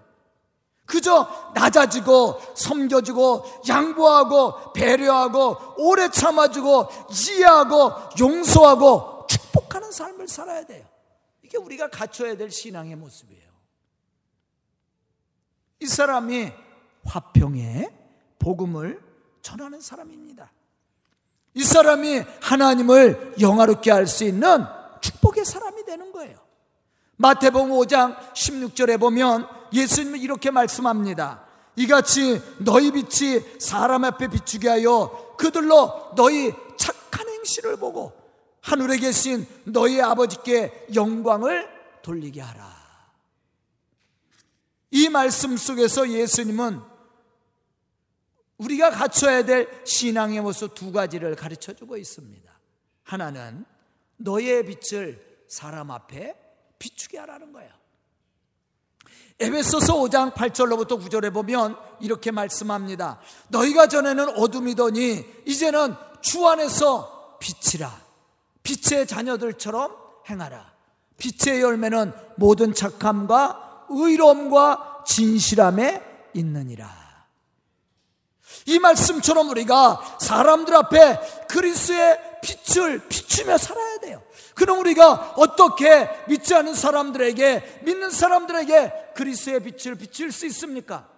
그저 0.92 1.52
낮아지고 1.56 2.42
섬겨주고 2.54 3.62
양보하고 3.70 4.74
배려하고 4.74 5.56
오래 5.78 6.10
참아주고 6.10 6.90
이해하고 7.10 7.94
용서하고 8.20 9.26
축복하는 9.28 9.90
삶을 9.90 10.28
살아야 10.28 10.66
돼요. 10.66 10.86
이게 11.44 11.58
우리가 11.58 11.90
갖춰야 11.90 12.36
될 12.36 12.52
신앙의 12.52 12.98
모습이에요. 12.98 13.50
이 15.80 15.88
사람이 15.88 16.52
화평의 17.06 17.90
복음을 18.38 19.02
전하는 19.42 19.80
사람입니다. 19.80 20.52
이 21.54 21.64
사람이 21.64 22.22
하나님을 22.42 23.36
영화롭게 23.40 23.92
할 23.92 24.08
수 24.08 24.26
있는 24.26 24.66
축복의 25.00 25.46
사람이 25.46 25.86
되는 25.86 26.12
거예요. 26.12 26.38
마태복음 27.16 27.70
5장 27.72 28.34
16절에 28.34 29.00
보면 29.00 29.61
예수님은 29.74 30.20
이렇게 30.20 30.52
말씀합니다. 30.52 31.46
이같이 31.76 32.42
너희 32.60 32.92
빛이 32.92 33.60
사람 33.60 34.04
앞에 34.04 34.28
비추게 34.28 34.68
하여 34.68 35.36
그들로 35.38 36.12
너희 36.16 36.54
착한 36.78 37.28
행실을 37.30 37.78
보고 37.78 38.14
하늘에 38.62 38.98
계신 38.98 39.48
너희 39.66 40.02
아버지께 40.02 40.88
영광을 40.94 41.70
돌리게 42.02 42.42
하라. 42.42 42.82
이 44.92 45.10
말씀 45.10 45.56
속에서 45.58 46.10
예수님은 46.10 46.82
우리가 48.58 48.92
갖춰야 48.92 49.44
될 49.44 49.68
신앙의 49.86 50.42
모습 50.42 50.76
두 50.76 50.92
가지를 50.92 51.36
가르쳐 51.36 51.74
주고 51.74 51.98
있습니다. 51.98 52.52
하나는 53.04 53.66
너의 54.18 54.66
빛을 54.66 55.46
사람 55.48 55.90
앞에 55.90 56.36
비추게 56.78 57.18
하라는 57.20 57.52
거예요. 57.54 57.81
에베소서 59.42 59.96
5장 59.96 60.36
8절로부터 60.36 61.04
9절에 61.04 61.34
보면 61.34 61.76
이렇게 62.00 62.30
말씀합니다. 62.30 63.20
너희가 63.48 63.88
전에는 63.88 64.38
어둠이더니 64.38 65.26
이제는 65.48 65.96
주 66.22 66.48
안에서 66.48 67.38
빛이라. 67.40 67.92
빛의 68.62 69.08
자녀들처럼 69.08 69.96
행하라. 70.30 70.72
빛의 71.18 71.62
열매는 71.62 72.14
모든 72.36 72.76
착함과 72.76 73.88
의로움과 73.90 75.06
진실함에 75.08 76.04
있느니라. 76.36 76.88
이 78.68 78.78
말씀처럼 78.78 79.50
우리가 79.50 80.18
사람들 80.20 80.76
앞에 80.76 81.48
그리스의 81.48 82.20
빛을 82.44 83.08
비추며 83.08 83.58
살아야 83.58 83.98
돼요. 83.98 84.22
그럼 84.54 84.80
우리가 84.80 85.34
어떻게 85.38 86.10
믿지 86.28 86.54
않은 86.54 86.76
사람들에게, 86.76 87.82
믿는 87.84 88.12
사람들에게 88.12 89.01
그리스의 89.14 89.62
빛을 89.62 89.96
비칠 89.96 90.32
수 90.32 90.46
있습니까? 90.48 91.10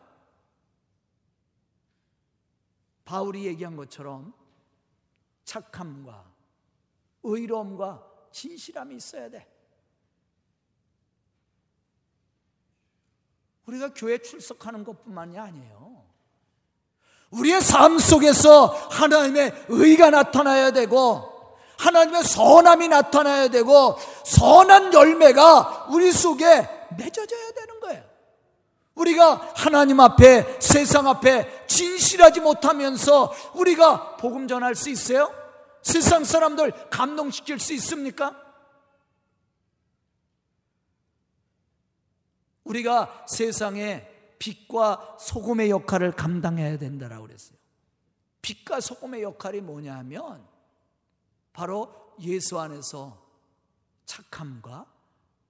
바울이 3.06 3.46
얘기한 3.46 3.76
것처럼 3.76 4.34
착함과 5.44 6.26
의로움과 7.24 8.06
진실함이 8.32 8.96
있어야 8.96 9.30
돼. 9.30 9.48
우리가 13.66 13.94
교회 13.94 14.18
출석하는 14.18 14.84
것뿐만이 14.84 15.38
아니에요. 15.38 16.04
우리의 17.32 17.62
삶 17.62 17.98
속에서 17.98 18.68
하나님의 18.68 19.66
의가 19.70 20.10
나타나야 20.10 20.72
되고, 20.72 21.58
하나님의 21.78 22.24
선함이 22.24 22.88
나타나야 22.90 23.48
되고, 23.48 23.98
선한 24.26 24.94
열매가 24.94 25.88
우리 25.92 26.12
속에 26.12 26.68
맺어져야 26.98 27.44
거예요. 27.52 27.63
우리가 28.96 29.54
하나님 29.56 30.00
앞에, 30.00 30.60
세상 30.60 31.08
앞에 31.08 31.66
진실하지 31.68 32.42
못하면서 32.42 33.34
우리가 33.56 34.18
복음 34.18 34.48
전할 34.48 34.76
수 34.76 34.90
있어요? 34.90 35.34
세상 35.82 36.24
사람들 36.24 36.90
감동시킬 36.90 37.60
수 37.60 37.74
있습니까? 37.74 38.40
우리가 42.64 43.26
세상에 43.28 44.08
빛과 44.40 45.18
소금의 45.20 45.70
역할을 45.70 46.12
감당해야 46.12 46.78
된다라고 46.78 47.28
그랬어요. 47.28 47.58
빛과 48.42 48.82
소금의 48.82 49.24
역할이 49.24 49.62
뭐냐 49.62 49.96
하면 50.00 50.46
바로 51.52 52.14
예수 52.20 52.60
안에서 52.60 53.22
착함과 54.06 54.86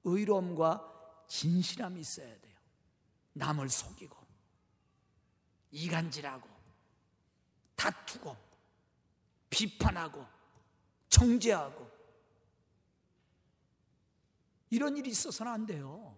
의로움과 0.03 0.91
진실함이 1.27 2.01
있어야 2.01 2.27
돼요. 2.27 2.42
남을 3.33 3.69
속이고 3.69 4.15
이간질하고 5.71 6.49
다투고 7.75 8.35
비판하고 9.49 10.25
정죄하고 11.09 11.91
이런 14.69 14.97
일이 14.97 15.09
있어서는 15.09 15.51
안 15.51 15.65
돼요. 15.65 16.17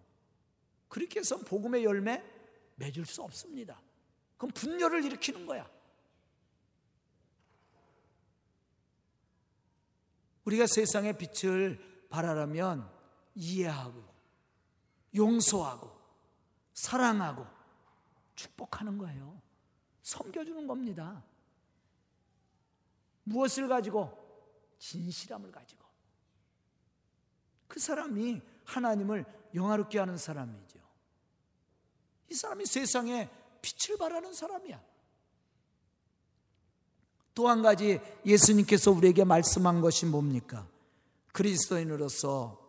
그렇게 0.88 1.20
해서 1.20 1.36
복음의 1.38 1.84
열매 1.84 2.22
맺을 2.76 3.04
수 3.04 3.22
없습니다. 3.22 3.80
그럼 4.38 4.52
분열을 4.52 5.04
일으키는 5.04 5.46
거야. 5.46 5.70
우리가 10.44 10.66
세상의 10.66 11.18
빛을 11.18 12.06
발하려면 12.08 12.90
이해하고 13.34 14.02
용서하고 15.14 15.95
사랑하고 16.76 17.44
축복하는 18.34 18.98
거예요. 18.98 19.40
섬겨주는 20.02 20.66
겁니다. 20.66 21.24
무엇을 23.24 23.66
가지고? 23.66 24.24
진실함을 24.78 25.50
가지고. 25.50 25.84
그 27.66 27.80
사람이 27.80 28.40
하나님을 28.64 29.24
영화롭게 29.54 29.98
하는 29.98 30.18
사람이죠. 30.18 30.78
이 32.30 32.34
사람이 32.34 32.66
세상에 32.66 33.30
빛을 33.62 33.98
발하는 33.98 34.32
사람이야. 34.34 34.80
또 37.34 37.48
한 37.48 37.62
가지 37.62 38.00
예수님께서 38.24 38.90
우리에게 38.90 39.24
말씀한 39.24 39.80
것이 39.80 40.06
뭡니까? 40.06 40.68
그리스도인으로서 41.32 42.60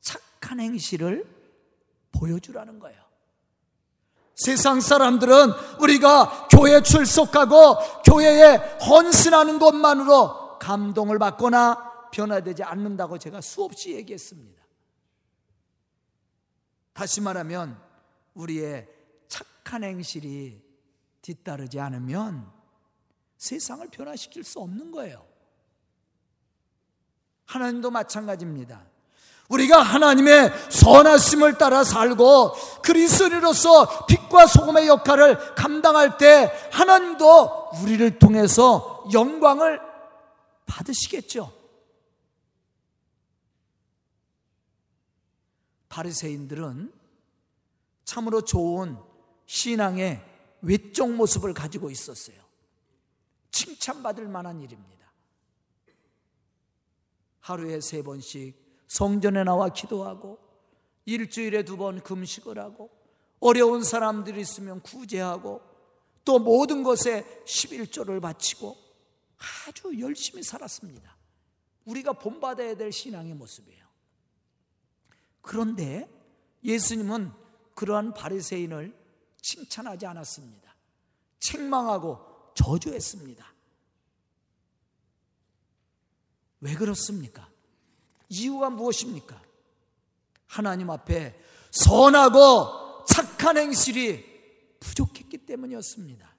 착한 0.00 0.60
행실을 0.60 1.24
보여주라는 2.12 2.78
거예요. 2.80 3.05
세상 4.36 4.80
사람들은 4.80 5.50
우리가 5.80 6.48
교회 6.50 6.82
출석하고 6.82 8.02
교회에 8.04 8.56
헌신하는 8.86 9.58
것만으로 9.58 10.58
감동을 10.58 11.18
받거나 11.18 12.10
변화되지 12.12 12.62
않는다고 12.62 13.18
제가 13.18 13.40
수없이 13.40 13.94
얘기했습니다. 13.94 14.62
다시 16.92 17.22
말하면 17.22 17.80
우리의 18.34 18.86
착한 19.26 19.84
행실이 19.84 20.62
뒤따르지 21.22 21.80
않으면 21.80 22.50
세상을 23.38 23.88
변화시킬 23.88 24.44
수 24.44 24.60
없는 24.60 24.90
거예요. 24.90 25.26
하나님도 27.46 27.90
마찬가지입니다. 27.90 28.84
우리가 29.48 29.80
하나님의 29.80 30.52
선하심을 30.70 31.58
따라 31.58 31.84
살고 31.84 32.52
그리스도로서 32.82 34.06
빛과 34.06 34.46
소금의 34.46 34.88
역할을 34.88 35.54
감당할 35.54 36.18
때 36.18 36.52
하나님도 36.72 37.70
우리를 37.82 38.18
통해서 38.18 39.04
영광을 39.12 39.80
받으시겠죠. 40.66 41.52
바리새인들은 45.88 46.92
참으로 48.04 48.42
좋은 48.42 48.98
신앙의 49.46 50.22
외적 50.62 51.10
모습을 51.12 51.54
가지고 51.54 51.90
있었어요. 51.90 52.36
칭찬받을 53.50 54.26
만한 54.28 54.60
일입니다. 54.60 54.96
하루에 57.40 57.80
세 57.80 58.02
번씩 58.02 58.65
성전에 58.88 59.44
나와 59.44 59.68
기도하고 59.68 60.38
일주일에 61.04 61.64
두 61.64 61.76
번 61.76 62.02
금식을 62.02 62.58
하고 62.58 62.90
어려운 63.40 63.84
사람들이 63.84 64.40
있으면 64.40 64.80
구제하고 64.80 65.60
또 66.24 66.38
모든 66.38 66.82
것에 66.82 67.24
11조를 67.44 68.20
바치고 68.20 68.76
아주 69.68 70.00
열심히 70.00 70.42
살았습니다. 70.42 71.16
우리가 71.84 72.14
본받아야 72.14 72.74
될 72.76 72.90
신앙의 72.90 73.34
모습이에요. 73.34 73.86
그런데 75.42 76.08
예수님은 76.64 77.30
그러한 77.74 78.14
바리새인을 78.14 78.96
칭찬하지 79.40 80.06
않았습니다. 80.06 80.74
책망하고 81.38 82.52
저주했습니다. 82.54 83.54
왜 86.60 86.74
그렇습니까? 86.74 87.48
이유가 88.28 88.70
무엇입니까? 88.70 89.40
하나님 90.46 90.90
앞에 90.90 91.38
선하고 91.70 93.04
착한 93.06 93.56
행실이 93.56 94.24
부족했기 94.80 95.38
때문이었습니다. 95.38 96.36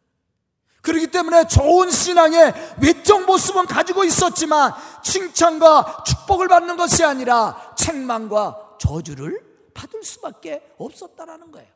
그렇기 0.81 1.07
때문에 1.07 1.47
좋은 1.47 1.91
신앙의 1.91 2.53
외적 2.81 3.25
모습은 3.25 3.65
가지고 3.65 4.05
있었지만 4.05 4.73
칭찬과 5.03 6.03
축복을 6.05 6.47
받는 6.47 6.77
것이 6.77 7.03
아니라 7.03 7.75
책망과 7.75 8.77
저주를 8.79 9.69
받을 9.73 10.03
수밖에 10.03 10.63
없었다라는 10.77 11.51
거예요. 11.51 11.69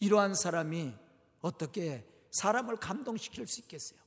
이러한 0.00 0.34
사람이 0.34 0.92
어떻게 1.40 2.06
사람을 2.30 2.76
감동시킬 2.76 3.46
수 3.46 3.60
있겠어요? 3.60 4.01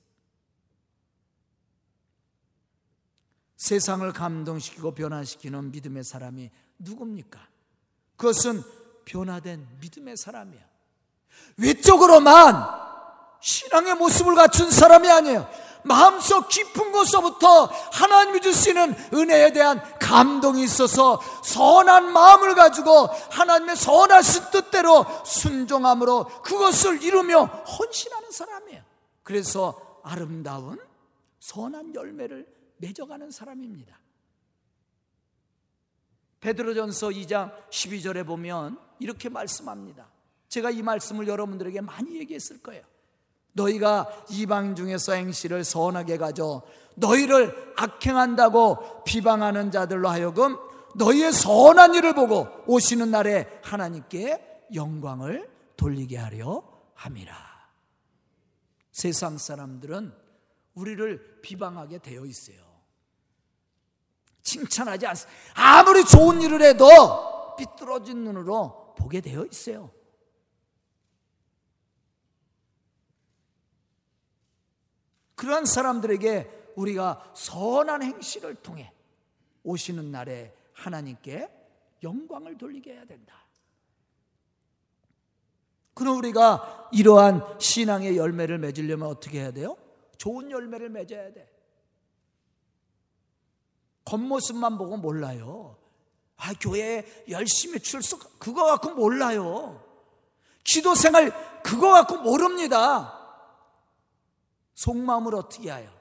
세상을 3.58 4.12
감동시키고 4.14 4.94
변화시키는 4.94 5.72
믿음의 5.72 6.04
사람이 6.04 6.50
누굽니까? 6.80 7.40
그것은 8.18 8.64
변화된 9.06 9.68
믿음의 9.80 10.18
사람이야. 10.18 10.62
외적으로만 11.58 12.86
신앙의 13.42 13.96
모습을 13.96 14.36
갖춘 14.36 14.72
사람이 14.72 15.10
아니에요. 15.10 15.50
마음속 15.84 16.50
깊은 16.50 16.92
곳서부터 16.92 17.66
하나님이 17.66 18.42
주시는 18.42 18.96
은혜에 19.14 19.54
대한 19.54 19.80
감동이 20.00 20.64
있어서 20.64 21.22
선한 21.44 22.12
마음을 22.12 22.56
가지고 22.56 23.06
하나님의 23.30 23.76
선하신 23.76 24.46
뜻대로 24.52 25.06
순종함으로 25.24 26.26
그것을 26.42 27.04
이루며 27.04 27.44
헌신하는 27.46 28.32
사람이에요. 28.32 28.82
그래서 29.22 30.00
아름다운 30.04 30.80
선한 31.40 31.94
열매를 31.94 32.55
맺어가는 32.78 33.32
사람입니다. 33.32 34.00
베드로전서 36.40 37.10
2장 37.10 37.52
12절에 37.70 38.26
보면 38.26 38.80
이렇게 39.00 39.30
말씀합니다. 39.30 40.08
제가 40.48 40.70
이 40.70 40.82
말씀을 40.82 41.28
여러분들에게 41.28 41.82
많이 41.82 42.18
얘기했을 42.20 42.62
거예요. 42.62 42.84
너희가 43.54 44.26
이방 44.30 44.76
중에서 44.76 45.14
행실을 45.14 45.64
선하게 45.64 46.18
가져 46.18 46.62
너희를 46.96 47.74
악행한다고 47.78 49.04
비방하는 49.04 49.72
자들로 49.72 50.10
하여금 50.10 50.58
너희의 50.96 51.34
선한 51.34 51.96
일을 51.96 52.14
보고 52.14 52.48
오시는 52.68 53.12
날에 53.12 53.60
하나님께 53.64 54.64
영광을 54.74 55.50
돌리게 55.78 56.18
하려 56.18 56.64
함이라. 56.94 57.36
세상 58.92 59.38
사람들은 59.38 60.14
우리를 60.76 61.42
비방하게 61.42 62.00
되어 62.00 62.26
있어요. 62.26 62.64
칭찬하지 64.42 65.08
않습니다. 65.08 65.40
아무리 65.56 66.06
좋은 66.06 66.42
일을 66.42 66.62
해도 66.62 67.56
삐뚤어진 67.58 68.24
눈으로 68.24 68.94
보게 68.98 69.22
되어 69.22 69.46
있어요. 69.46 69.92
그러한 75.36 75.66
사람들에게 75.66 76.74
우리가 76.76 77.34
선한 77.36 78.04
행실을 78.04 78.56
통해 78.56 78.94
오시는 79.64 80.12
날에 80.12 80.56
하나님께 80.74 81.50
영광을 82.04 82.58
돌리게 82.58 82.94
해야 82.94 83.06
된다. 83.06 83.46
그럼 85.94 86.18
우리가 86.18 86.90
이러한 86.92 87.60
신앙의 87.60 88.18
열매를 88.18 88.60
맺으려면 88.60 89.08
어떻게 89.08 89.40
해야 89.40 89.52
돼요? 89.52 89.78
좋은 90.18 90.52
열매를 90.52 90.90
맺어야 90.90 91.34
돼. 91.34 91.52
겉모습만 94.06 94.78
보고 94.78 94.98
몰라요. 94.98 95.78
아, 96.38 96.54
교회에 96.54 97.26
열심히 97.30 97.80
출석, 97.80 98.40
그거 98.40 98.66
갖고 98.66 98.92
몰라요. 98.92 99.84
기도 100.64 100.96
생활, 100.96 101.32
그거 101.64 101.92
갖고 101.92 102.18
모릅니다. 102.18 103.14
속마음을 104.76 105.36
어떻게 105.36 105.72
해요? 105.72 105.92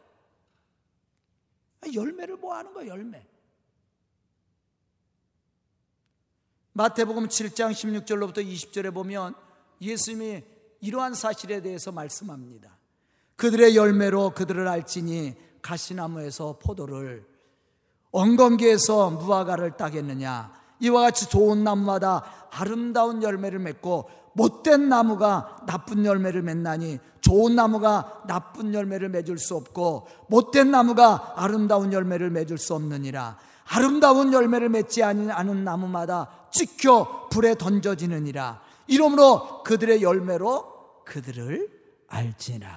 아, 1.80 1.86
열매를 1.92 2.36
뭐 2.36 2.54
하는 2.54 2.72
거야, 2.72 2.88
열매. 2.88 3.26
마태복음 6.72 7.28
7장 7.28 7.70
16절로부터 7.70 8.44
20절에 8.44 8.92
보면 8.92 9.34
예수님이 9.80 10.42
이러한 10.80 11.14
사실에 11.14 11.62
대해서 11.62 11.92
말씀합니다. 11.92 12.76
그들의 13.36 13.76
열매로 13.76 14.30
그들을 14.30 14.66
알지니 14.68 15.34
가시나무에서 15.62 16.58
포도를 16.62 17.24
엉겅기에서 18.12 19.10
무화과를 19.10 19.76
따겠느냐? 19.76 20.52
이와 20.80 21.02
같이 21.02 21.28
좋은 21.28 21.64
나무마다 21.64 22.22
아름다운 22.50 23.22
열매를 23.22 23.58
맺고 23.58 24.08
못된 24.34 24.88
나무가 24.88 25.56
나쁜 25.66 26.04
열매를 26.04 26.42
맺나니 26.42 26.98
좋은 27.20 27.54
나무가 27.56 28.22
나쁜 28.26 28.74
열매를 28.74 29.08
맺을 29.08 29.38
수 29.38 29.56
없고 29.56 30.06
못된 30.28 30.70
나무가 30.70 31.32
아름다운 31.36 31.92
열매를 31.92 32.30
맺을 32.30 32.58
수 32.58 32.74
없느니라. 32.74 33.38
아름다운 33.66 34.32
열매를 34.32 34.68
맺지 34.68 35.02
않은 35.02 35.64
나무마다 35.64 36.48
찍혀 36.52 37.28
불에 37.30 37.54
던져지느니라. 37.54 38.60
이러므로 38.88 39.62
그들의 39.62 40.02
열매로 40.02 41.02
그들을 41.04 41.68
알지나 42.08 42.68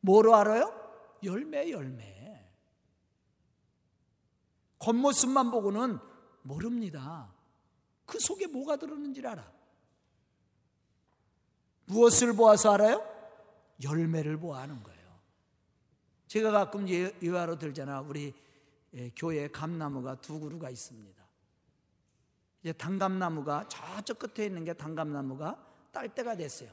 뭐로 0.00 0.34
알아요? 0.34 0.72
열매, 1.22 1.70
열매. 1.70 2.48
겉모습만 4.78 5.50
보고는 5.50 5.98
모릅니다. 6.42 7.32
그 8.06 8.18
속에 8.18 8.46
뭐가 8.46 8.76
들었는지 8.76 9.24
알아. 9.26 9.52
무엇을 11.86 12.34
보아서 12.34 12.72
알아요? 12.72 13.06
열매를 13.82 14.38
보아하는 14.38 14.82
거예요. 14.82 15.00
제가 16.26 16.50
가끔 16.50 16.88
예, 16.88 17.14
예화로 17.22 17.58
들잖아. 17.58 18.00
우리 18.00 18.32
예, 18.94 19.10
교회에 19.10 19.48
감나무가 19.48 20.20
두 20.20 20.40
그루가 20.40 20.70
있습니다. 20.70 21.20
이제 22.62 22.72
단감나무가 22.72 23.68
저쪽 23.68 24.18
끝에 24.18 24.46
있는 24.46 24.64
게 24.64 24.72
단감나무가 24.72 25.56
딸 25.92 26.08
때가 26.14 26.36
됐어요. 26.36 26.70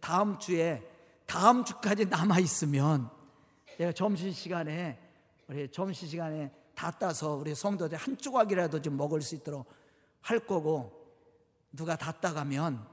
다음 0.00 0.38
주에 0.38 0.82
다음 1.30 1.64
주까지 1.64 2.06
남아 2.06 2.40
있으면 2.40 3.08
내가 3.78 3.92
점심 3.92 4.32
시간에 4.32 5.00
우리 5.46 5.70
점심 5.70 6.08
시간에 6.08 6.52
다 6.74 6.90
따서 6.90 7.34
우리 7.34 7.54
성도들 7.54 7.96
한 7.96 8.18
조각이라도 8.18 8.82
좀 8.82 8.96
먹을 8.96 9.22
수 9.22 9.36
있도록 9.36 9.72
할 10.22 10.40
거고 10.40 11.08
누가 11.70 11.94
다 11.94 12.10
따가면 12.10 12.84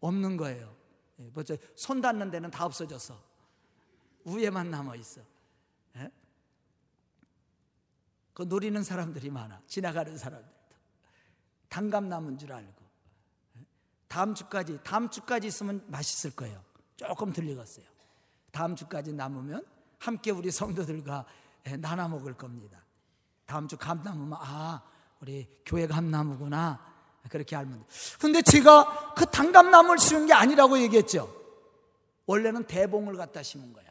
없는 0.00 0.38
거예요. 0.38 0.74
예, 1.18 1.30
벌써 1.32 1.54
손 1.74 2.00
닿는 2.00 2.30
데는 2.30 2.50
다 2.50 2.64
없어졌어. 2.64 3.20
위에만 4.24 4.70
남아 4.70 4.96
있어. 4.96 5.20
예? 5.96 6.10
그 8.32 8.44
노리는 8.44 8.82
사람들이 8.82 9.28
많아. 9.28 9.60
지나가는 9.66 10.16
사람들도 10.16 10.54
단감 11.68 12.08
남은 12.08 12.38
줄 12.38 12.54
알고. 12.54 12.84
예? 13.58 13.66
다음 14.08 14.34
주까지 14.34 14.78
다음 14.82 15.10
주까지 15.10 15.48
있으면 15.48 15.84
맛있을 15.88 16.34
거예요. 16.34 16.64
조금 16.96 17.32
들리겠어요. 17.32 17.84
다음 18.50 18.74
주까지 18.74 19.12
남으면 19.12 19.64
함께 19.98 20.30
우리 20.30 20.50
성도들과 20.50 21.24
나눠 21.78 22.08
먹을 22.08 22.34
겁니다. 22.34 22.82
다음 23.44 23.68
주 23.68 23.76
감나무면 23.76 24.38
아 24.40 24.82
우리 25.20 25.46
교회 25.64 25.86
감나무구나 25.86 26.80
그렇게 27.28 27.56
알면 27.56 27.80
돼. 27.80 27.86
근데 28.20 28.42
제가 28.42 29.14
그 29.14 29.26
단감나무를 29.26 29.98
심은 29.98 30.26
게 30.26 30.32
아니라고 30.32 30.78
얘기했죠. 30.80 31.32
원래는 32.26 32.64
대봉을 32.64 33.16
갖다 33.16 33.42
심은 33.42 33.72
거야. 33.72 33.86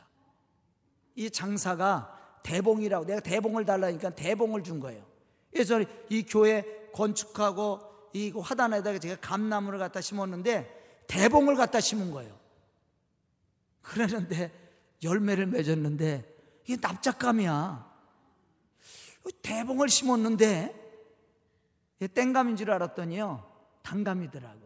이 1.15 1.29
장사가 1.29 2.39
대봉이라고 2.43 3.05
내가 3.05 3.19
대봉을 3.21 3.65
달라니까 3.65 4.11
대봉을 4.11 4.63
준 4.63 4.79
거예요. 4.79 5.05
그래서 5.51 5.83
이 6.09 6.23
교회 6.23 6.89
건축하고 6.93 7.79
이 8.13 8.31
화단에다가 8.31 8.99
제가 8.99 9.17
감나무를 9.21 9.79
갖다 9.79 10.01
심었는데 10.01 11.03
대봉을 11.07 11.55
갖다 11.55 11.79
심은 11.79 12.11
거예요. 12.11 12.44
그러는데 13.85 14.51
열매를 15.03 15.45
맺었는데 15.45 16.61
이게 16.65 16.77
납작감이야. 16.81 17.93
대봉을 19.41 19.89
심었는데 19.89 20.83
땡감인 22.13 22.55
줄 22.55 22.71
알았더니요 22.71 23.51
단감이더라고. 23.83 24.65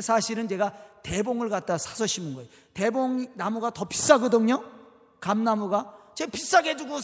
사실은 0.00 0.48
제가 0.48 1.00
대봉을 1.02 1.48
갖다 1.48 1.78
사서 1.78 2.06
심은 2.06 2.34
거예요. 2.34 2.48
대봉 2.74 3.34
나무가 3.36 3.70
더 3.70 3.86
비싸거든요. 3.86 4.62
감나무가 5.20 6.12
제가 6.14 6.30
비싸게 6.30 6.76
주고 6.76 6.98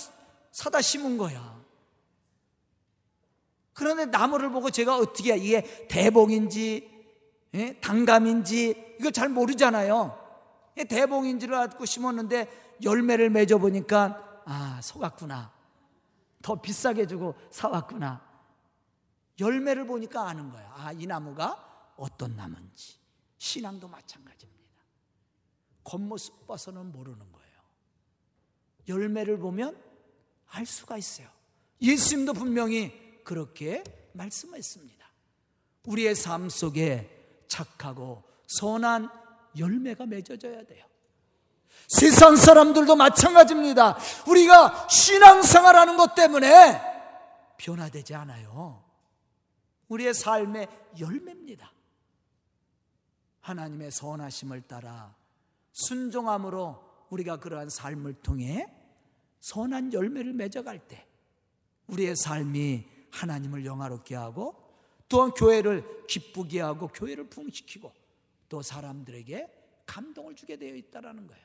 사다 0.52 0.80
심은 0.80 1.18
거야. 1.18 1.62
그런데 3.72 4.06
나무를 4.06 4.50
보고 4.50 4.70
제가 4.70 4.96
어떻게 4.96 5.36
이게 5.36 5.86
대봉인지 5.88 6.93
예? 7.54 7.78
단감인지 7.80 8.96
이걸 8.98 9.12
잘 9.12 9.28
모르잖아요. 9.28 10.20
대봉인 10.88 11.38
줄 11.38 11.54
알고 11.54 11.84
심었는데 11.84 12.76
열매를 12.82 13.30
맺어 13.30 13.58
보니까 13.58 14.42
아 14.44 14.80
속았구나. 14.82 15.52
더 16.42 16.60
비싸게 16.60 17.06
주고 17.06 17.34
사왔구나. 17.50 18.22
열매를 19.40 19.86
보니까 19.86 20.28
아는 20.28 20.50
거야. 20.50 20.72
아, 20.76 20.92
이 20.92 21.06
나무가 21.06 21.92
어떤 21.96 22.36
나무인지. 22.36 22.98
신앙도 23.38 23.88
마찬가지입니다. 23.88 24.54
겉모습 25.84 26.46
봐서는 26.46 26.92
모르는 26.92 27.18
거예요. 27.32 27.54
열매를 28.88 29.38
보면 29.38 29.80
알 30.48 30.66
수가 30.66 30.98
있어요. 30.98 31.28
예수님도 31.80 32.34
분명히 32.34 33.22
그렇게 33.24 33.82
말씀했습니다. 34.12 35.04
우리의 35.86 36.14
삶 36.14 36.48
속에 36.48 37.23
착하고 37.48 38.22
선한 38.46 39.08
열매가 39.58 40.06
맺어져야 40.06 40.64
돼요. 40.64 40.84
세상 41.88 42.36
사람들도 42.36 42.96
마찬가지입니다. 42.96 43.98
우리가 44.26 44.88
신앙생활 44.88 45.76
하는 45.76 45.96
것 45.96 46.14
때문에 46.14 46.80
변화되지 47.58 48.14
않아요. 48.14 48.82
우리의 49.88 50.14
삶의 50.14 50.68
열매입니다. 50.98 51.72
하나님의 53.40 53.90
선하심을 53.90 54.62
따라 54.62 55.14
순종함으로 55.72 56.82
우리가 57.10 57.38
그러한 57.38 57.68
삶을 57.68 58.14
통해 58.14 58.72
선한 59.40 59.92
열매를 59.92 60.32
맺어갈 60.32 60.78
때 60.78 61.06
우리의 61.88 62.16
삶이 62.16 62.86
하나님을 63.10 63.66
영화롭게 63.66 64.14
하고 64.14 64.63
또한 65.08 65.30
교회를 65.32 66.06
기쁘게 66.06 66.60
하고 66.60 66.88
교회를 66.88 67.24
부흥시키고 67.28 67.92
또 68.48 68.62
사람들에게 68.62 69.48
감동을 69.86 70.34
주게 70.34 70.56
되어 70.56 70.74
있다는 70.74 71.26
거예요. 71.26 71.44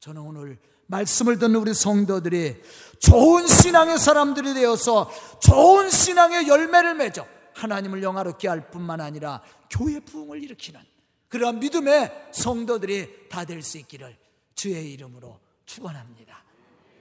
저는 0.00 0.22
오늘 0.22 0.58
말씀을 0.86 1.38
듣는 1.38 1.56
우리 1.56 1.72
성도들이 1.72 2.62
좋은 3.00 3.46
신앙의 3.46 3.98
사람들이 3.98 4.54
되어서 4.54 5.10
좋은 5.40 5.90
신앙의 5.90 6.46
열매를 6.48 6.94
맺어 6.94 7.26
하나님을 7.54 8.02
영화롭게 8.02 8.48
할 8.48 8.70
뿐만 8.70 9.00
아니라 9.00 9.42
교회 9.70 10.00
부흥을 10.00 10.42
일으키는 10.42 10.80
그러한 11.28 11.58
믿음의 11.60 12.28
성도들이 12.32 13.28
다 13.28 13.44
될 13.44 13.62
수 13.62 13.78
있기를 13.78 14.16
주의 14.54 14.92
이름으로 14.92 15.40
축원합니다. 15.66 16.44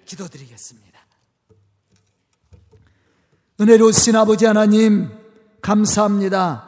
기도드리겠습니다. 0.06 1.00
은혜로우신 3.60 4.16
아버지 4.16 4.46
하나님 4.46 5.23
감사합니다. 5.64 6.68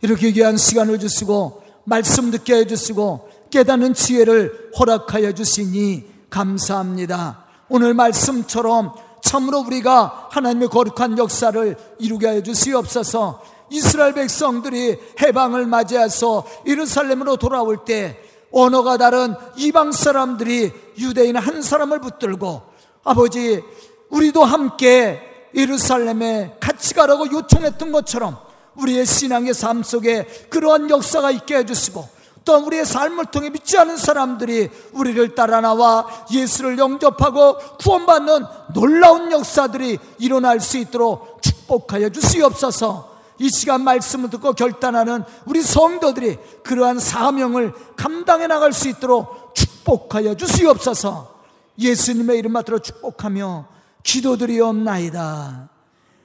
이렇게 0.00 0.30
귀한 0.30 0.56
시간을 0.56 0.98
주시고 0.98 1.62
말씀 1.84 2.30
듣게 2.30 2.54
해주시고 2.54 3.28
깨닫는 3.50 3.94
지혜를 3.94 4.70
허락하여 4.78 5.32
주시니 5.32 6.04
감사합니다. 6.30 7.44
오늘 7.68 7.94
말씀처럼 7.94 8.94
참으로 9.22 9.60
우리가 9.60 10.28
하나님의 10.30 10.68
거룩한 10.68 11.18
역사를 11.18 11.76
이루게 11.98 12.26
하여 12.28 12.42
주시옵소서 12.42 13.42
이스라엘 13.70 14.14
백성들이 14.14 14.98
해방을 15.20 15.66
맞이해서 15.66 16.46
예루살렘으로 16.66 17.36
돌아올 17.36 17.84
때 17.84 18.18
언어가 18.52 18.96
다른 18.96 19.34
이방 19.56 19.92
사람들이 19.92 20.72
유대인 20.98 21.36
한 21.36 21.60
사람을 21.60 22.00
붙들고 22.00 22.62
아버지 23.04 23.62
우리도 24.10 24.44
함께 24.44 25.27
예루살렘에 25.54 26.56
같이 26.60 26.94
가라고 26.94 27.30
요청했던 27.30 27.92
것처럼 27.92 28.38
우리의 28.76 29.06
신앙의 29.06 29.54
삶 29.54 29.82
속에 29.82 30.24
그러한 30.50 30.90
역사가 30.90 31.30
있게 31.30 31.56
해주시고 31.58 32.18
또 32.44 32.56
우리의 32.56 32.86
삶을 32.86 33.26
통해 33.26 33.50
믿지 33.50 33.76
않은 33.76 33.98
사람들이 33.98 34.70
우리를 34.92 35.34
따라 35.34 35.60
나와 35.60 36.06
예수를 36.32 36.78
영접하고 36.78 37.58
구원받는 37.78 38.44
놀라운 38.72 39.30
역사들이 39.30 39.98
일어날 40.18 40.60
수 40.60 40.78
있도록 40.78 41.42
축복하여 41.42 42.08
주시옵소서. 42.08 43.18
이 43.38 43.50
시간 43.50 43.82
말씀을 43.82 44.30
듣고 44.30 44.54
결단하는 44.54 45.24
우리 45.44 45.62
성도들이 45.62 46.38
그러한 46.64 46.98
사명을 46.98 47.74
감당해 47.96 48.46
나갈 48.46 48.72
수 48.72 48.88
있도록 48.88 49.54
축복하여 49.54 50.34
주시옵소서. 50.34 51.34
예수님의 51.78 52.38
이름 52.38 52.54
받들어 52.54 52.78
축복하며 52.78 53.66
기도드리옵나이다. 54.08 55.68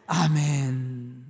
아멘. 0.08 1.23